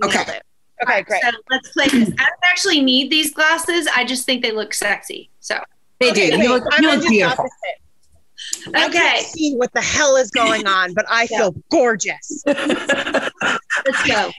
[0.02, 0.40] Okay.
[0.82, 1.22] Okay, great.
[1.22, 2.08] So let's play this.
[2.18, 3.86] I don't actually need these glasses.
[3.94, 5.30] I just think they look sexy.
[5.40, 5.58] So
[6.00, 6.38] They Okay, do.
[6.38, 7.44] wait, You look, I'm you gonna look the beautiful.
[7.44, 8.76] opposite.
[8.76, 12.42] I okay, can't see what the hell is going on, but I feel gorgeous.
[12.46, 14.30] let's go.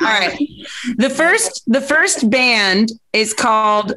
[0.00, 0.38] All right.
[0.96, 3.94] The first the first band is called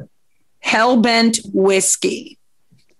[0.66, 2.38] Hellbent Whiskey.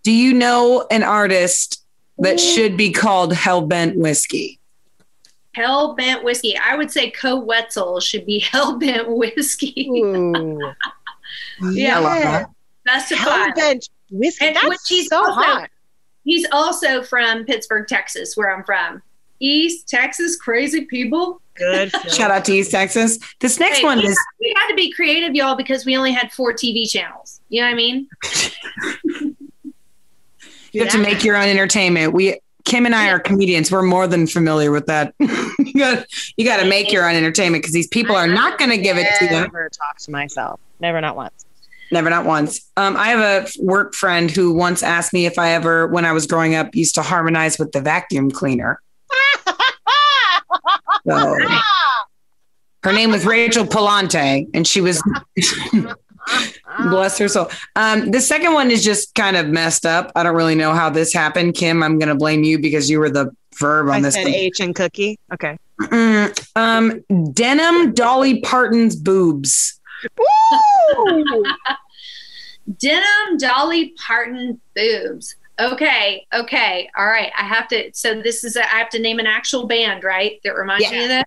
[0.04, 1.86] Do you know an artist
[2.18, 2.56] that mm.
[2.56, 4.60] should be called Hellbent Whiskey?
[5.56, 6.58] Hellbent whiskey.
[6.58, 9.88] I would say Koe Wetzel should be hell bent whiskey.
[9.90, 10.60] Ooh.
[11.72, 12.46] Yeah.
[12.88, 13.10] I love that.
[13.10, 13.56] Best of Hell five.
[13.56, 14.46] bent whiskey.
[14.48, 15.70] And That's which he's so also- hot.
[16.24, 19.02] He's also from Pittsburg, Texas, where I'm from.
[19.40, 21.42] East Texas, crazy people.
[21.56, 21.92] Good.
[22.14, 23.18] Shout out to East Texas.
[23.40, 25.98] This next Hey, one we, is had, we had to be creative, y'all, because we
[25.98, 27.42] only had four TV channels.
[27.50, 28.08] You know what I mean?
[30.72, 32.14] you have to make your own entertainment.
[32.14, 33.72] We Kim and I are comedians.
[33.72, 35.16] We're more than familiar with that.
[35.20, 36.06] you got
[36.38, 38.98] you got to make your own entertainment because these people are not going to give
[38.98, 39.32] it to you.
[39.32, 40.60] Never talk to myself.
[40.80, 41.46] Never, not once.
[41.92, 42.70] Never, not once.
[42.78, 46.14] Um, I have a work friend who once asked me if I ever, when I
[46.14, 48.82] was growing up, used to harmonize with the vacuum cleaner.
[51.08, 51.36] So,
[52.84, 55.02] her name was Rachel Palante, and she was,
[56.80, 57.50] bless her soul.
[57.76, 60.12] Um, the second one is just kind of messed up.
[60.16, 61.56] I don't really know how this happened.
[61.56, 64.28] Kim, I'm going to blame you because you were the verb on I this said.
[64.28, 65.18] H and cookie.
[65.34, 65.58] Okay.
[65.80, 69.80] Mm, um, denim Dolly Parton's boobs.
[70.18, 71.43] Woo!
[72.80, 75.36] Denim Dolly Parton boobs.
[75.60, 77.32] Okay, okay, all right.
[77.38, 77.91] I have to.
[77.93, 78.56] So this is.
[78.56, 80.39] A, I have to name an actual band, right?
[80.43, 81.24] That reminds me of this.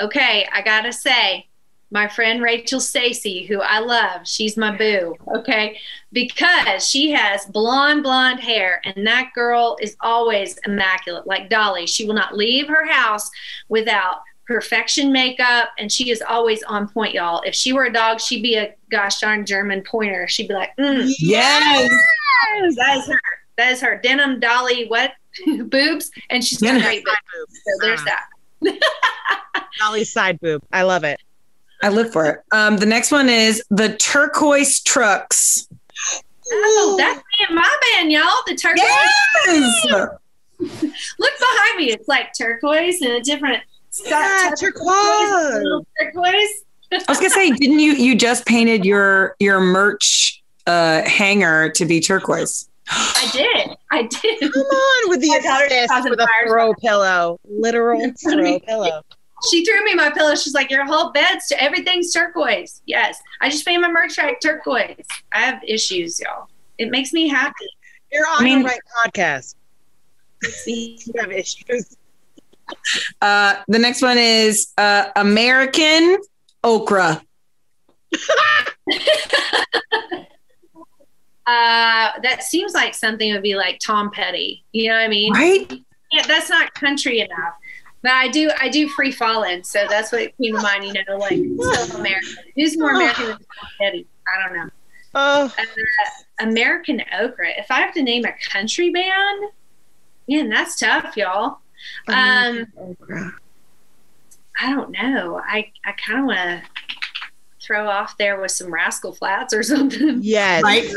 [0.00, 1.46] Okay, I gotta say,
[1.90, 5.14] my friend Rachel Stacy, who I love, she's my boo.
[5.36, 5.78] Okay,
[6.12, 11.86] because she has blonde, blonde hair, and that girl is always immaculate, like Dolly.
[11.86, 13.30] She will not leave her house
[13.68, 14.20] without
[14.50, 17.40] perfection makeup, and she is always on point, y'all.
[17.42, 20.26] If she were a dog, she'd be a gosh darn German pointer.
[20.26, 21.88] She'd be like, mm, Yes.
[22.76, 23.20] that is her.
[23.56, 24.00] That is her.
[24.02, 25.12] Denim Dolly, what?
[25.66, 26.10] Boobs.
[26.30, 26.82] And she's got Denim.
[26.82, 27.60] great boobs.
[27.64, 28.26] So there's that.
[29.78, 30.64] Dolly's side boob.
[30.72, 31.20] I love it.
[31.82, 32.40] I live for it.
[32.50, 35.68] Um, the next one is the turquoise trucks.
[36.52, 38.24] Oh, that's me and my band, y'all.
[38.48, 38.82] The turquoise.
[39.46, 40.10] Yes.
[40.58, 41.92] Look behind me.
[41.92, 43.62] It's like turquoise and a different
[44.06, 45.84] Yeah, turquoise.
[46.00, 46.64] turquoise.
[46.92, 51.84] I was gonna say, didn't you you just painted your your merch uh hanger to
[51.84, 52.68] be turquoise?
[52.88, 53.76] I did.
[53.92, 54.40] I did.
[54.52, 55.36] Come on with the My
[55.70, 56.50] assist with a fires.
[56.50, 57.38] throw pillow.
[57.48, 59.02] Literal throw pillow.
[59.50, 60.34] She threw me my pillow.
[60.34, 64.36] She's like, "Your whole bed's to everything's turquoise." Yes, I just painted my merch right
[64.40, 65.06] turquoise.
[65.32, 66.48] I have issues, y'all.
[66.78, 67.66] It makes me happy.
[68.12, 69.54] You're on I mean- the right podcast.
[70.66, 71.96] You have issues.
[73.22, 76.16] Uh, the next one is uh, American
[76.64, 77.22] okra.
[81.46, 84.64] Uh, that seems like something would be like Tom Petty.
[84.70, 85.32] You know what I mean?
[85.32, 85.72] Right?
[86.12, 87.54] Yeah, that's not country enough.
[88.02, 90.84] But I do, I do free falling, so that's what came to mind.
[90.84, 92.36] You know, like so American.
[92.54, 94.06] Who's more American than Tom Petty?
[94.28, 94.70] I don't know.
[95.14, 97.48] Oh, Uh, American Okra.
[97.58, 99.50] If I have to name a country band,
[100.28, 101.58] man, that's tough, y'all.
[102.08, 103.32] Um, okra.
[104.62, 105.40] I don't know.
[105.44, 106.62] I, I kind of want to
[107.62, 110.18] throw off there with some Rascal Flatts or something.
[110.22, 110.62] Yes.
[110.62, 110.90] Right.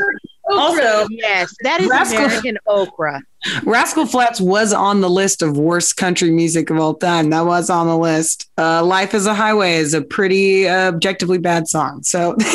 [0.50, 3.22] Also, Yes, that is Rascal- American okra.
[3.62, 7.30] Rascal Flatts was on the list of worst country music of all time.
[7.30, 8.50] That was on the list.
[8.58, 12.02] Uh, Life is a Highway is a pretty uh, objectively bad song.
[12.02, 12.36] So,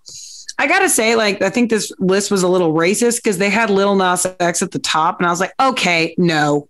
[0.58, 3.70] I gotta say, like, I think this list was a little racist because they had
[3.70, 6.68] Lil Nas X at the top, and I was like, okay, no.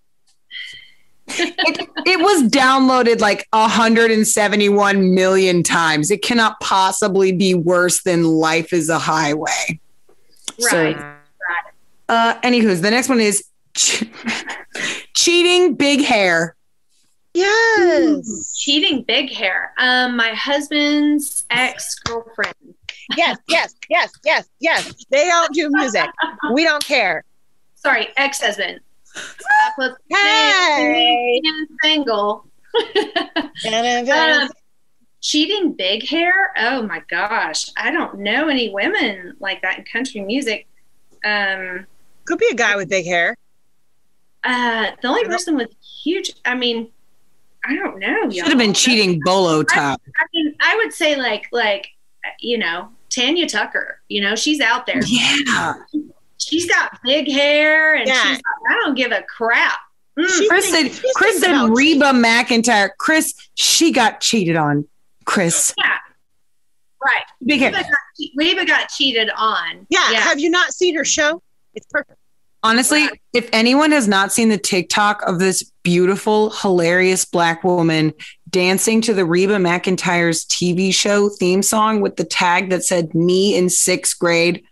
[1.29, 6.11] it, it was downloaded like 171 million times.
[6.11, 9.81] It cannot possibly be worse than Life is a Highway.
[10.59, 11.15] So- Right.
[12.11, 14.11] Uh, anywho's the next one is che-
[15.15, 16.57] cheating big hair.
[17.35, 18.57] Yes.
[18.59, 19.73] Cheating big hair.
[19.79, 22.55] Um, my husband's ex girlfriend.
[23.17, 24.93] Yes, yes, yes, yes, yes.
[25.11, 26.07] They don't do music.
[26.53, 27.25] We don't care.
[27.75, 28.81] Sorry, ex husband.
[29.17, 31.41] I put Hey.
[31.83, 32.45] single.
[33.73, 34.49] Um,
[35.21, 36.53] cheating big hair?
[36.59, 37.71] Oh my gosh.
[37.77, 40.67] I don't know any women like that in country music.
[41.25, 41.87] Um,
[42.27, 43.37] Could be a guy with big hair.
[44.45, 45.71] uh, the only person with
[46.05, 46.89] huge, I mean,
[47.65, 48.25] I don't know.
[48.25, 50.01] you Should have been cheating bolo top.
[50.21, 51.89] I mean, I would say like, like,
[52.41, 55.01] you know, Tanya Tucker, you know, she's out there.
[55.07, 55.75] Yeah.
[56.39, 58.23] She's got big hair and Yeah.
[58.23, 59.79] she's like, I don't give a crap.
[60.19, 60.29] Mm.
[60.29, 62.91] She- Chris said Chris said about Reba McEntire.
[62.99, 64.87] Chris, she got cheated on.
[65.25, 65.75] Chris.
[65.79, 65.97] Yeah.
[67.05, 67.23] Right.
[67.45, 67.85] Big Reba hair.
[67.85, 69.87] got, Reba got cheated on.
[69.91, 69.99] Yeah.
[70.21, 71.43] Have you not seen her show?
[71.75, 72.19] It's perfect.
[72.63, 78.13] Honestly, if anyone has not seen the TikTok of this beautiful, hilarious black woman
[78.49, 83.57] dancing to the Reba McEntire's TV show theme song with the tag that said me
[83.57, 84.65] in sixth grade,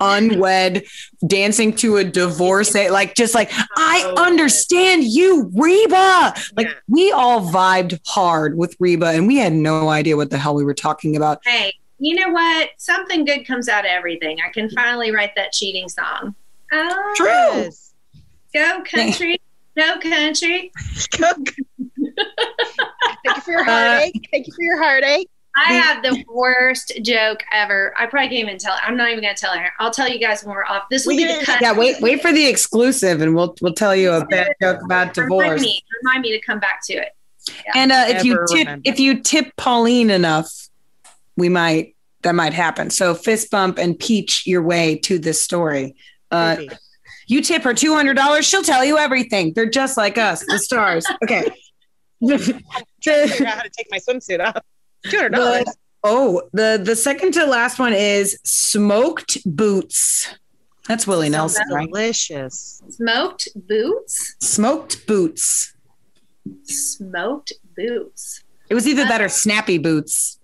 [0.00, 0.84] unwed,
[1.26, 6.34] dancing to a divorce, like just like, I oh, understand you, Reba.
[6.56, 6.74] Like Yeah.
[6.88, 10.64] we all vibed hard with Reba and we had no idea what the hell we
[10.64, 11.40] were talking about.
[11.44, 12.70] Hey, you know what?
[12.76, 14.38] Something good comes out of everything.
[14.46, 16.34] I can finally write that cheating song.
[16.72, 17.26] Oh, True.
[17.26, 17.94] Yes.
[18.54, 19.40] Go country.
[19.76, 20.72] Go country.
[21.18, 21.34] Go-
[23.24, 24.28] Thank you for your heartache.
[24.30, 25.28] Thank you for your heartache.
[25.56, 27.92] I have the worst joke ever.
[27.98, 28.76] I probably can't even tell.
[28.80, 29.70] I'm not even going to tell her.
[29.80, 30.84] I'll tell you guys when we're off.
[30.88, 31.60] This will We be the cut.
[31.60, 35.16] Yeah, wait, wait for the exclusive and we'll we'll tell you a bad joke about
[35.16, 35.62] Remind divorce.
[35.62, 35.82] me.
[36.04, 37.08] Remind me to come back to it.
[37.74, 38.82] And uh, if you tip remember.
[38.84, 40.68] if you tip Pauline enough,
[41.36, 42.90] we might that might happen.
[42.90, 45.96] So fist bump and peach your way to this story.
[46.30, 46.58] Uh,
[47.26, 49.54] you tip her two hundred dollars, she'll tell you everything.
[49.54, 51.04] They're just like us, the stars.
[51.24, 51.48] Okay.
[53.00, 54.62] figure out how to take my swimsuit off.
[55.04, 55.64] Two hundred dollars.
[56.04, 60.34] Oh, the the second to last one is smoked boots.
[60.86, 61.86] That's Willie Nelson, right?
[61.86, 62.82] Delicious.
[62.88, 64.36] Smoked boots.
[64.40, 65.74] Smoked boots.
[66.64, 68.42] Smoked boots.
[68.70, 70.38] It was either that or snappy boots.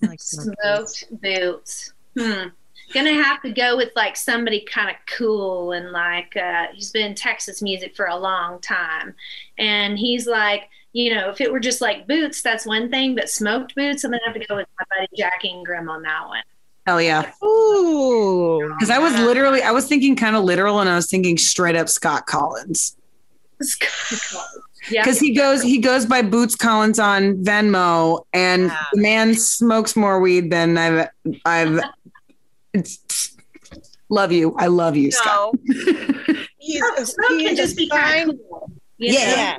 [0.00, 1.92] Like smoked Smoked boots.
[2.18, 2.48] Hmm.
[2.94, 7.06] Gonna have to go with like somebody kind of cool and like uh, he's been
[7.06, 9.14] in Texas music for a long time,
[9.58, 13.30] and he's like, you know, if it were just like boots, that's one thing, but
[13.30, 16.42] smoked boots, I'm gonna have to go with my buddy Jack Ingram on that one.
[16.86, 17.30] Hell yeah.
[17.44, 18.68] Ooh.
[18.74, 21.76] Because I was literally, I was thinking kind of literal, and I was thinking straight
[21.76, 22.96] up Scott Collins.
[24.90, 28.76] yeah, Because he goes, he goes by Boots Collins on Venmo, and Yeah.
[28.92, 31.08] the man smokes more weed than I've,
[31.44, 31.80] I've.
[32.74, 33.36] It's,
[34.08, 35.54] love you, I love you, Scott.
[35.64, 36.34] No.
[36.58, 38.70] He's, smoke he can just be kind cool.
[38.98, 39.12] Yeah.
[39.12, 39.58] Yeah.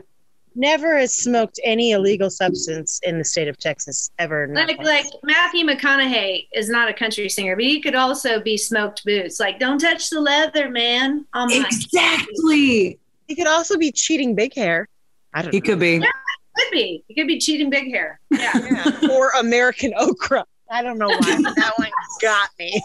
[0.55, 4.47] Never has smoked any illegal substance in the state of Texas ever.
[4.53, 4.85] Like life.
[4.85, 9.39] like Matthew McConaughey is not a country singer, but he could also be smoked boots.
[9.39, 11.25] Like, don't touch the leather, man.
[11.33, 12.99] Oh my Exactly.
[13.27, 14.87] he could also be cheating big hair.
[15.33, 15.65] I don't He know.
[15.65, 15.99] could be.
[15.99, 17.03] could be.
[17.07, 18.19] He could be cheating big hair.
[18.29, 18.53] Yeah.
[19.01, 19.09] Yeah.
[19.11, 20.45] or American okra.
[20.71, 21.17] I don't know why.
[21.43, 21.89] but that one
[22.21, 22.81] got me.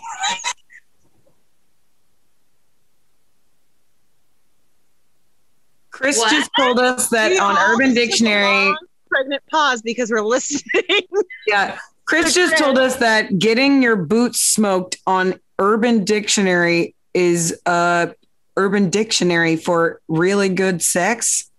[5.90, 6.30] Chris What?
[6.30, 8.72] just told us that We on Urban Dictionary.
[9.10, 10.84] Pregnant pause because we're listening.
[11.46, 11.78] Yeah.
[12.04, 18.14] Chris just told us that getting your boots smoked on Urban Dictionary is a
[18.56, 21.50] Urban Dictionary for really good sex.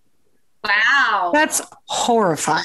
[0.64, 1.32] Wow.
[1.34, 2.64] That's horrifying.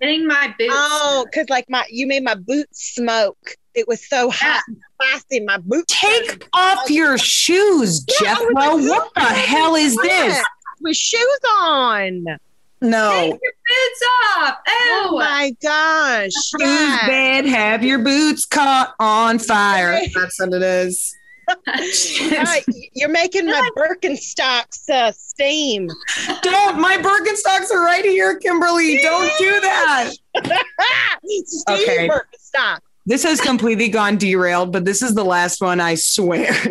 [0.00, 0.72] Getting my boots.
[0.74, 3.54] oh, because like my you made my boots smoke.
[3.74, 5.40] It was so hot and spicy.
[5.44, 8.46] My boots Take off your shoes, Yeah, Jethro.
[8.46, 10.42] with my What the hell is this?
[10.80, 12.24] with shoes on.
[12.26, 13.22] Take No.
[13.24, 14.02] your boots
[14.36, 14.56] off.
[14.68, 16.30] Oh Oh, my gosh.
[16.32, 17.06] Shoes Yeah.
[17.06, 19.98] bed, have your boots caught on fire.
[20.14, 21.14] That's what it is.
[21.48, 22.64] Right,
[22.94, 25.88] You're making my Birkenstocks uh, steam.
[26.42, 26.80] Don't.
[26.80, 28.98] My Birkenstocks are right here, Kimberly.
[28.98, 30.12] Don't do that.
[31.24, 32.08] steam Okay.
[32.08, 32.80] Birkenstock.
[33.06, 36.52] This has completely gone derailed, but this is the last one, I swear.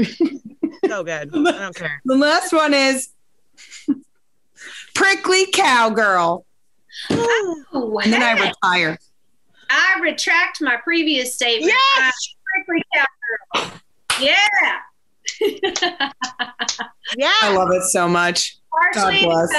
[0.87, 1.35] So good.
[1.35, 1.99] I don't care.
[2.05, 3.09] the last one is
[4.93, 6.45] prickly cowgirl.
[7.09, 8.99] oh And then I retire.
[9.69, 11.73] I retract my previous statement.
[11.73, 12.13] Yes.
[12.57, 13.81] I'm prickly cowgirl.
[14.19, 14.35] Yeah.
[17.17, 17.31] Yeah.
[17.41, 18.57] I love it so much.
[18.93, 19.51] Partially because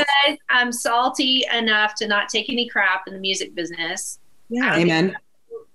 [0.50, 4.18] I'm salty enough to not take any crap in the music business.
[4.48, 4.76] yeah.
[4.76, 5.16] Amen.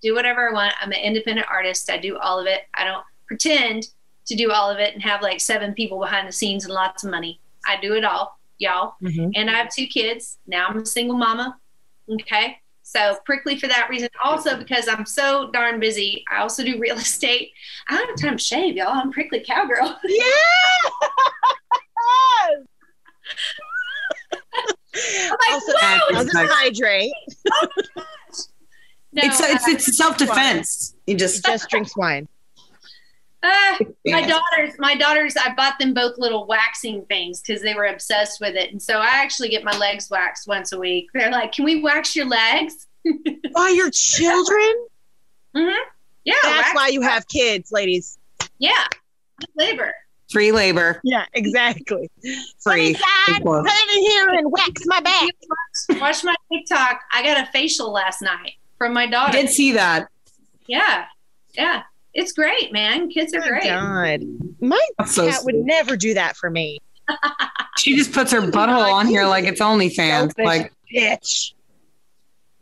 [0.02, 0.74] Do whatever I want.
[0.82, 1.90] I'm an independent artist.
[1.90, 2.62] I do all of it.
[2.76, 3.88] I don't pretend
[4.26, 7.04] to do all of it and have like seven people behind the scenes and lots
[7.04, 7.40] of money.
[7.66, 8.96] I do it all, y'all.
[9.02, 9.32] Mhm.
[9.36, 10.38] And I have two kids.
[10.48, 11.58] Now I'm a single mama.
[12.10, 12.60] Okay.
[12.94, 14.10] So prickly for that reason.
[14.22, 16.26] Also because I'm so darn busy.
[16.30, 17.52] I also do real estate.
[17.88, 18.90] I don't have time to shave, y'all.
[18.90, 19.98] I'm prickly cowgirl.
[20.08, 20.26] Yeah.
[24.94, 26.02] I'm like also, mad.
[26.14, 27.14] I'll just hydrate.
[27.54, 27.68] Oh
[29.14, 30.96] no, It's it's, it's self defense.
[31.08, 32.28] You He just just drinks wine.
[33.44, 37.86] Uh, my daughters, my daughters, I bought them both little waxing things because they were
[37.86, 41.08] obsessed with it, and so I actually get my legs waxed once a week.
[41.14, 42.88] They're like, "Can we wax your legs?"
[43.56, 44.86] By your children?
[45.56, 48.18] Yeah, That's wax- why you have kids, ladies.
[48.60, 48.86] yeah,
[49.56, 49.94] labor.
[50.32, 52.10] free labor, Yeah, exactly.
[52.64, 52.94] free.
[52.94, 53.64] Dad, Equal.
[53.64, 55.30] put it in here and wax my back.
[56.00, 57.02] Watch my TikTok.
[57.12, 59.30] I got a facial last night from my daughter.
[59.30, 59.48] I daughter.
[59.48, 60.08] did see that.
[60.68, 61.06] Yeah,
[61.54, 61.82] yeah,
[62.14, 63.10] it's great, man.
[63.10, 63.64] Kids are Oh great.
[63.64, 64.22] God.
[64.60, 65.66] My That's so cat would sweet.
[65.66, 66.80] never do that for me.
[67.78, 70.34] She just puts her butthole on here like it's OnlyFans.
[70.36, 71.54] Selfish Like bitch.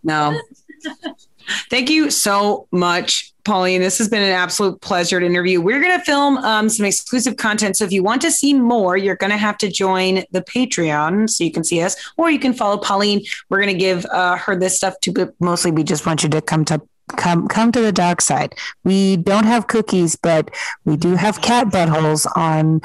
[0.04, 0.40] no.
[1.72, 3.82] Thank you so much, Pauline.
[3.82, 5.60] This has been an absolute pleasure to interview.
[5.62, 7.76] We're going to film um, some exclusive content.
[7.76, 11.28] So if you want to see more, you're going to have to join the Patreon
[11.30, 13.22] so you can see us, or you can follow Pauline.
[13.50, 16.30] We're going to give uh, her this stuff to but mostly we just want you
[16.30, 16.80] to come to
[17.18, 18.56] come come to the dark side.
[18.84, 20.50] We don't have cookies, but
[20.86, 22.82] we do have cat buttholes on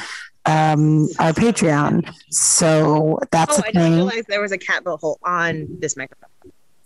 [0.47, 2.13] um, our Patreon.
[2.31, 3.95] So that's Oh, a I didn't thing.
[3.95, 6.31] realize there was a cat butthole on this microphone.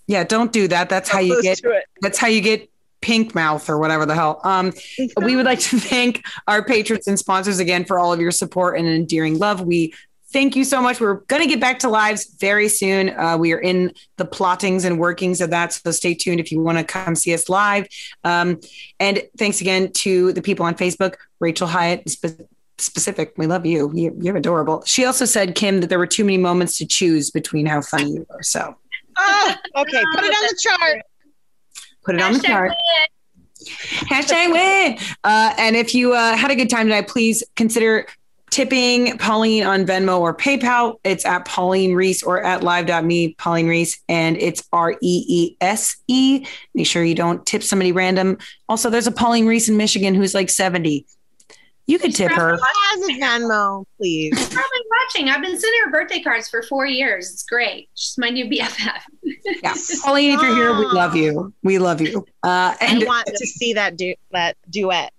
[0.07, 0.89] Yeah, don't do that.
[0.89, 1.61] That's how you get
[2.01, 2.71] that's how you get
[3.01, 4.41] pink mouth or whatever the hell.
[4.43, 4.73] Um,
[5.23, 8.79] we would like to thank our patrons and sponsors again for all of your support
[8.79, 9.61] and endearing love.
[9.61, 9.95] We
[10.33, 11.01] thank you so much.
[11.01, 13.11] We're going to get back to lives very soon.
[13.11, 15.73] Uh, we are in the plottings and workings of that.
[15.73, 17.87] So stay tuned if you want to come see us live.
[18.25, 18.61] Um,
[19.01, 22.09] and thanks again to the people on Facebook, Rachel Hyatt.
[22.09, 22.43] Spe-
[22.81, 23.91] Specific, we love you.
[23.93, 24.15] you.
[24.21, 24.85] You're adorable.
[24.87, 28.13] She also said, Kim, that there were too many moments to choose between how funny
[28.13, 28.43] you were.
[28.43, 28.77] So
[29.19, 30.03] Oh, okay.
[30.15, 31.03] Put it on the chart.
[32.05, 32.73] put it on the chart.
[33.67, 34.99] Hashtag win.
[35.25, 38.07] Uh, and if you uh, had a good time tonight, please consider
[38.59, 40.97] tipping Pauline on Venmo or PayPal.
[41.05, 45.97] It's at Pauline Reese or at live.me, Pauline Reese, and it's R E E S
[46.09, 46.45] E.
[46.75, 48.37] Make sure you don't tip somebody random.
[48.69, 51.07] Also, there's a Pauline Reese in Michigan who's like 70.
[51.87, 52.55] You could tip her.
[52.55, 54.35] As a Venmo, please.
[54.35, 55.29] Probably watching.
[55.29, 57.33] I've been sending her birthday cards for four years.
[57.33, 57.89] It's great.
[57.95, 59.01] She's my new BFF.
[59.63, 59.75] Yeah.
[60.03, 61.55] Pauline, if you're here, we love you.
[61.63, 62.27] We love you.
[62.43, 65.13] Uh, I want to see that du- that duet.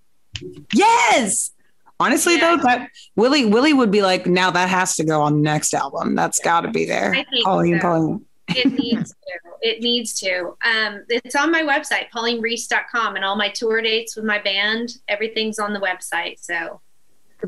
[0.74, 1.52] Yes.
[2.00, 2.56] Honestly, Yeah.
[2.56, 5.74] though, that Willie Willie would be like, now that has to go on the next
[5.74, 6.16] album.
[6.16, 7.14] That's got to be there.
[7.44, 7.82] Pauline, so.
[7.82, 8.26] Pauline.
[8.50, 9.40] It needs to.
[9.62, 10.56] It needs to.
[10.66, 15.60] Um, it's on my website, paulinereese.com, and all my tour dates with my band, everything's
[15.60, 16.40] on the website.
[16.44, 16.80] So,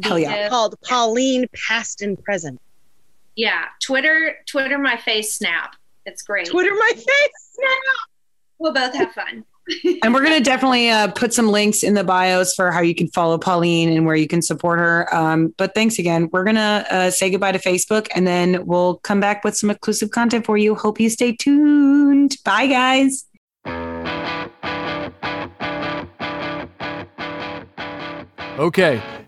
[0.03, 0.49] Hell yeah.
[0.49, 2.59] Called Pauline Past and Present.
[3.35, 5.75] yeah, Twitter, Twitter, my face, Snap.
[6.05, 6.47] It's great.
[6.47, 7.05] Twitter my face.
[7.53, 8.09] Snap.
[8.59, 9.45] We'll both have fun.
[10.03, 12.95] And we're going to definitely uh, put some links in the bios for how you
[12.95, 15.14] can follow Pauline and where you can support her.
[15.14, 16.27] Um, but thanks again.
[16.31, 19.69] We're going to uh, say goodbye to Facebook and then we'll come back with some
[19.69, 20.73] exclusive content for you.
[20.73, 22.38] Hope you stay tuned.
[22.43, 23.26] Bye, guys.
[28.57, 29.02] Okay,